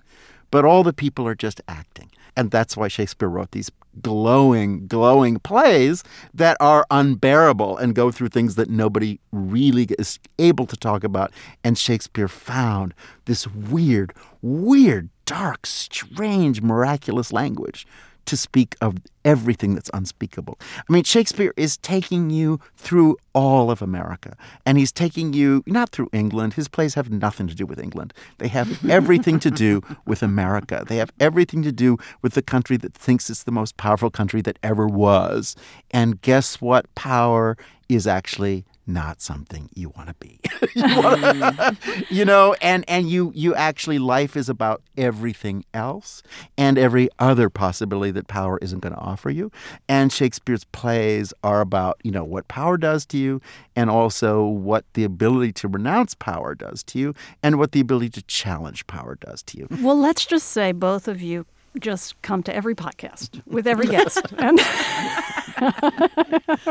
but 0.51 0.67
all 0.67 0.83
the 0.83 0.93
people 0.93 1.27
are 1.27 1.35
just 1.35 1.63
acting. 1.67 2.11
And 2.37 2.51
that's 2.51 2.77
why 2.77 2.89
Shakespeare 2.89 3.29
wrote 3.29 3.53
these 3.53 3.71
glowing, 4.03 4.87
glowing 4.87 5.39
plays 5.39 6.03
that 6.33 6.57
are 6.61 6.85
unbearable 6.91 7.77
and 7.77 7.95
go 7.95 8.11
through 8.11 8.29
things 8.29 8.55
that 8.57 8.71
nobody 8.71 9.21
really 9.33 9.85
is 9.99 10.19
able 10.39 10.67
to 10.67 10.77
talk 10.77 11.05
about. 11.05 11.33
And 11.63 11.79
Shakespeare 11.79 12.29
found 12.29 12.95
this 13.25 13.47
weird, 13.47 14.13
weird, 14.43 15.09
dark, 15.25 15.67
strange, 15.67 16.63
miraculous 16.63 17.33
language 17.33 17.87
to 18.27 18.37
speak 18.37 18.77
of 18.81 18.97
everything 19.25 19.75
that's 19.75 19.91
unspeakable. 19.95 20.59
I 20.61 20.93
mean, 20.93 21.05
Shakespeare 21.05 21.53
is 21.57 21.77
taking 21.79 22.31
you 22.31 22.61
through 22.77 23.17
all 23.33 23.71
of 23.71 23.81
America, 23.81 24.37
and 24.67 24.79
he's 24.79 24.93
taking 24.93 25.33
you 25.33 25.63
not 25.67 25.91
through 25.91 26.11
England. 26.13 26.55
His 26.55 26.69
plays 26.69 26.95
have 26.95 27.11
nothing 27.11 27.47
to 27.49 27.55
do 27.55 27.67
with 27.67 27.79
England. 27.79 28.13
They 28.39 28.49
have 28.49 28.85
everything 28.91 29.39
to 29.41 29.51
do 29.51 29.83
with 30.07 30.23
America. 30.23 30.85
They 30.87 30.97
have 30.97 31.13
everything 31.19 31.63
to 31.63 31.73
do 31.73 31.97
with 32.23 32.35
the 32.35 32.43
country 32.43 32.77
that 32.79 32.95
thinks 32.95 33.31
it's 33.31 33.45
the 33.45 33.53
most 33.53 33.77
powerful 33.77 34.11
country 34.11 34.43
that 34.43 34.59
ever 34.63 34.87
was. 34.87 35.57
And 35.91 36.21
guess 36.21 36.61
what? 36.61 36.93
Power 36.95 37.57
is 37.89 38.07
actually 38.07 38.65
not 38.87 39.21
something 39.23 39.69
you 39.75 39.89
want 39.97 40.09
to 40.09 40.15
be. 40.15 40.41
you, 40.75 40.83
wanna- 40.97 41.77
you 42.11 42.25
know, 42.25 42.55
and 42.61 42.85
and 42.89 43.09
you 43.11 43.33
you 43.35 43.55
actually 43.55 43.99
life 43.99 44.37
is 44.37 44.49
about 44.49 44.83
everything 44.97 45.65
else 45.73 46.23
and 46.59 46.77
every 46.79 47.09
other 47.19 47.49
possibility 47.51 48.11
that 48.13 48.29
power 48.29 48.59
isn't 48.63 48.81
going 48.81 48.95
to 48.95 49.01
offer 49.01 49.31
you. 49.31 49.51
And 49.89 50.13
Shakespeare's 50.13 50.65
plays 50.65 51.33
are 51.43 51.61
about, 51.61 51.99
you 52.05 52.11
know, 52.11 52.25
what 52.25 52.47
power 52.49 52.77
does 52.77 53.07
to 53.07 53.19
you 53.19 53.41
and 53.75 53.89
also 53.91 54.45
what 54.45 54.85
the 54.95 55.05
ability 55.05 55.53
to 55.55 55.69
renounce 55.69 56.15
power 56.15 56.55
does 56.55 56.83
to 56.85 56.99
you 56.99 57.15
and 57.43 57.59
what 57.59 57.73
the 57.73 57.81
ability 57.81 58.11
to 58.11 58.23
challenge 58.23 58.87
power 58.87 59.17
does 59.17 59.43
to 59.45 59.59
you. 59.59 59.69
Well, 59.81 59.99
let's 59.99 60.25
just 60.27 60.51
say 60.51 60.73
both 60.73 61.09
of 61.09 61.21
you 61.23 61.47
just 61.81 62.21
come 62.23 62.43
to 62.45 62.55
every 62.55 62.75
podcast 62.75 63.43
with 63.47 63.67
every 63.67 63.87
guest. 63.87 64.21
and 64.39 64.61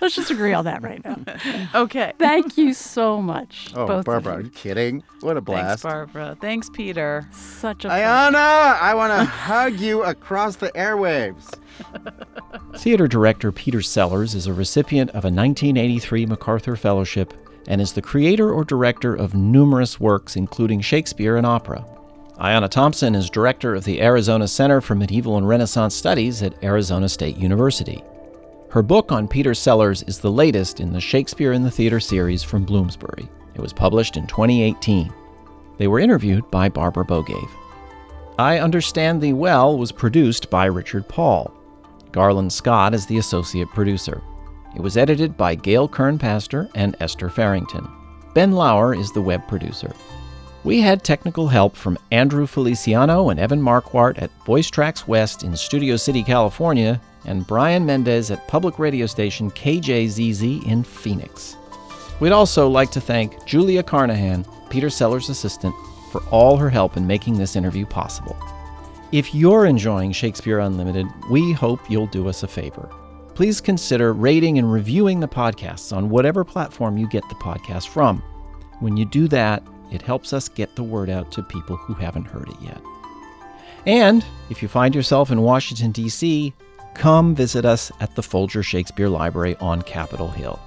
let's 0.00 0.14
just 0.14 0.30
agree 0.30 0.52
on 0.52 0.64
that 0.64 0.82
right 0.82 1.04
now. 1.04 1.16
Okay. 1.74 2.12
Thank 2.18 2.56
you 2.56 2.72
so 2.72 3.20
much. 3.20 3.70
Oh, 3.74 3.86
both 3.86 4.04
Barbara, 4.04 4.36
are 4.36 4.40
you 4.40 4.50
kidding? 4.50 5.02
What 5.20 5.36
a 5.36 5.40
blast. 5.40 5.82
Thanks, 5.82 5.82
Barbara. 5.82 6.36
Thanks, 6.40 6.70
Peter. 6.70 7.28
Such 7.32 7.84
a 7.84 7.88
Ayanna, 7.88 8.78
I 8.80 8.94
want 8.94 9.12
to 9.12 9.24
hug 9.24 9.78
you 9.78 10.02
across 10.02 10.56
the 10.56 10.70
airwaves. 10.72 11.54
Theater 12.76 13.06
director 13.06 13.52
Peter 13.52 13.82
Sellars 13.82 14.34
is 14.34 14.46
a 14.46 14.52
recipient 14.52 15.10
of 15.10 15.24
a 15.24 15.30
1983 15.30 16.26
MacArthur 16.26 16.76
Fellowship 16.76 17.34
and 17.66 17.80
is 17.80 17.92
the 17.92 18.02
creator 18.02 18.50
or 18.52 18.64
director 18.64 19.14
of 19.14 19.34
numerous 19.34 20.00
works, 20.00 20.36
including 20.36 20.80
Shakespeare 20.80 21.36
and 21.36 21.46
opera. 21.46 21.84
Ayanna 22.38 22.68
Thompson 22.70 23.14
is 23.14 23.28
director 23.30 23.74
of 23.74 23.84
the 23.84 24.00
Arizona 24.00 24.46
Center 24.48 24.80
for 24.80 24.94
Medieval 24.94 25.36
and 25.36 25.48
Renaissance 25.48 25.94
Studies 25.94 26.42
at 26.42 26.62
Arizona 26.62 27.08
State 27.08 27.36
University. 27.36 28.02
Her 28.70 28.82
book 28.82 29.12
on 29.12 29.28
Peter 29.28 29.54
Sellars 29.54 30.02
is 30.02 30.18
the 30.18 30.30
latest 30.30 30.78
in 30.78 30.92
the 30.92 31.00
Shakespeare 31.00 31.54
in 31.54 31.62
the 31.62 31.70
Theater 31.70 31.98
series 31.98 32.42
from 32.42 32.66
Bloomsbury. 32.66 33.26
It 33.54 33.62
was 33.62 33.72
published 33.72 34.18
in 34.18 34.26
2018. 34.26 35.10
They 35.78 35.88
were 35.88 35.98
interviewed 35.98 36.50
by 36.50 36.68
Barbara 36.68 37.06
Bogaev. 37.06 37.48
I 38.38 38.58
Understand 38.58 39.22
Thee 39.22 39.32
Well 39.32 39.78
was 39.78 39.90
produced 39.90 40.50
by 40.50 40.66
Richard 40.66 41.08
Paul. 41.08 41.50
Garland 42.12 42.52
Scott 42.52 42.92
is 42.92 43.06
the 43.06 43.16
associate 43.16 43.70
producer. 43.70 44.20
It 44.76 44.82
was 44.82 44.98
edited 44.98 45.34
by 45.34 45.54
Gail 45.54 45.88
Kern-Paster 45.88 46.68
and 46.74 46.94
Esther 47.00 47.30
Ferington. 47.30 47.88
Ben 48.34 48.52
Lauer 48.52 48.94
is 48.94 49.12
the 49.12 49.22
web 49.22 49.48
producer. 49.48 49.94
We 50.62 50.82
had 50.82 51.02
technical 51.02 51.48
help 51.48 51.74
from 51.74 51.98
Andrew 52.10 52.46
Feliciano 52.46 53.30
and 53.30 53.40
Evan 53.40 53.62
Marquardt 53.62 54.20
at 54.20 54.30
Voice 54.44 54.68
Tracks 54.68 55.08
West 55.08 55.42
in 55.42 55.56
Studio 55.56 55.96
City, 55.96 56.22
California, 56.22 57.00
and 57.28 57.46
Brian 57.46 57.86
Mendez 57.86 58.30
at 58.30 58.48
public 58.48 58.78
radio 58.78 59.06
station 59.06 59.50
KJZZ 59.50 60.66
in 60.66 60.82
Phoenix. 60.82 61.56
We'd 62.18 62.32
also 62.32 62.68
like 62.68 62.90
to 62.92 63.00
thank 63.00 63.44
Julia 63.44 63.82
Carnahan, 63.82 64.44
Peter 64.70 64.90
Sellars' 64.90 65.28
assistant, 65.28 65.74
for 66.10 66.22
all 66.30 66.56
her 66.56 66.70
help 66.70 66.96
in 66.96 67.06
making 67.06 67.38
this 67.38 67.54
interview 67.54 67.86
possible. 67.86 68.36
If 69.12 69.34
you're 69.34 69.66
enjoying 69.66 70.12
Shakespeare 70.12 70.58
Unlimited, 70.58 71.06
we 71.30 71.52
hope 71.52 71.88
you'll 71.88 72.06
do 72.06 72.28
us 72.28 72.42
a 72.42 72.48
favor. 72.48 72.90
Please 73.34 73.60
consider 73.60 74.12
rating 74.12 74.58
and 74.58 74.72
reviewing 74.72 75.20
the 75.20 75.28
podcasts 75.28 75.96
on 75.96 76.10
whatever 76.10 76.44
platform 76.44 76.98
you 76.98 77.06
get 77.08 77.22
the 77.28 77.36
podcast 77.36 77.88
from. 77.88 78.22
When 78.80 78.96
you 78.96 79.04
do 79.04 79.28
that, 79.28 79.62
it 79.92 80.02
helps 80.02 80.32
us 80.32 80.48
get 80.48 80.74
the 80.74 80.82
word 80.82 81.08
out 81.08 81.30
to 81.32 81.42
people 81.42 81.76
who 81.76 81.94
haven't 81.94 82.26
heard 82.26 82.48
it 82.48 82.60
yet. 82.60 82.80
And 83.86 84.24
if 84.50 84.60
you 84.60 84.68
find 84.68 84.94
yourself 84.94 85.30
in 85.30 85.40
Washington, 85.40 85.92
D.C., 85.92 86.52
come 86.98 87.32
visit 87.34 87.64
us 87.64 87.92
at 88.00 88.14
the 88.16 88.22
Folger 88.22 88.62
Shakespeare 88.62 89.08
Library 89.08 89.56
on 89.60 89.82
Capitol 89.82 90.28
Hill. 90.28 90.60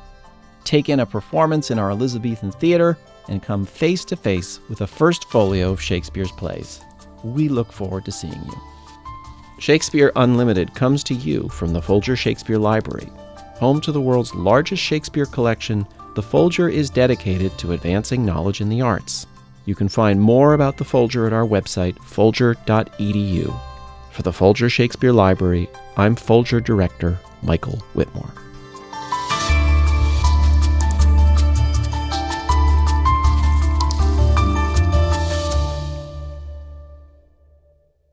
Take 0.63 0.88
in 0.88 1.01
a 1.01 1.05
performance 1.05 1.69
in 1.71 1.77
our 1.77 1.91
Elizabethan 1.91 2.51
theater 2.51 2.97
and 3.27 3.43
come 3.43 3.65
face 3.65 4.05
to 4.05 4.15
face 4.15 4.59
with 4.69 4.82
a 4.82 4.88
first 4.88 5.25
folio 5.25 5.71
of 5.71 5.82
Shakespeare's 5.82 6.32
plays. 6.32 6.82
We 7.23 7.49
look 7.49 7.71
forward 7.71 8.05
to 8.05 8.11
seeing 8.11 8.34
you. 8.34 8.61
Shakespeare 9.59 10.11
Unlimited 10.15 10.73
comes 10.73 11.03
to 11.03 11.13
you 11.13 11.49
from 11.49 11.73
the 11.73 11.82
Folger 11.82 12.15
Shakespeare 12.15 12.57
Library, 12.57 13.11
home 13.55 13.82
to 13.82 13.91
the 13.91 14.01
world's 14.01 14.34
largest 14.34 14.82
Shakespeare 14.82 15.25
collection 15.25 15.86
the 16.15 16.23
Folger 16.23 16.67
is 16.67 16.89
dedicated 16.89 17.57
to 17.57 17.73
advancing 17.73 18.25
knowledge 18.25 18.59
in 18.59 18.69
the 18.69 18.82
arts. 18.82 19.27
You 19.65 19.75
can 19.75 19.88
find 19.88 20.19
more 20.19 20.53
about 20.53 20.77
the 20.77 20.84
Folger 20.84 21.27
at 21.27 21.34
our 21.34 21.45
website, 21.45 21.97
folger.edu. 22.03 23.59
For 24.11 24.21
the 24.23 24.34
Folger 24.34 24.69
Shakespeare 24.69 25.13
Library, 25.13 25.69
I'm 25.97 26.15
Folger 26.15 26.61
Director 26.61 27.19
Michael 27.43 27.83
Witmore. 27.95 28.40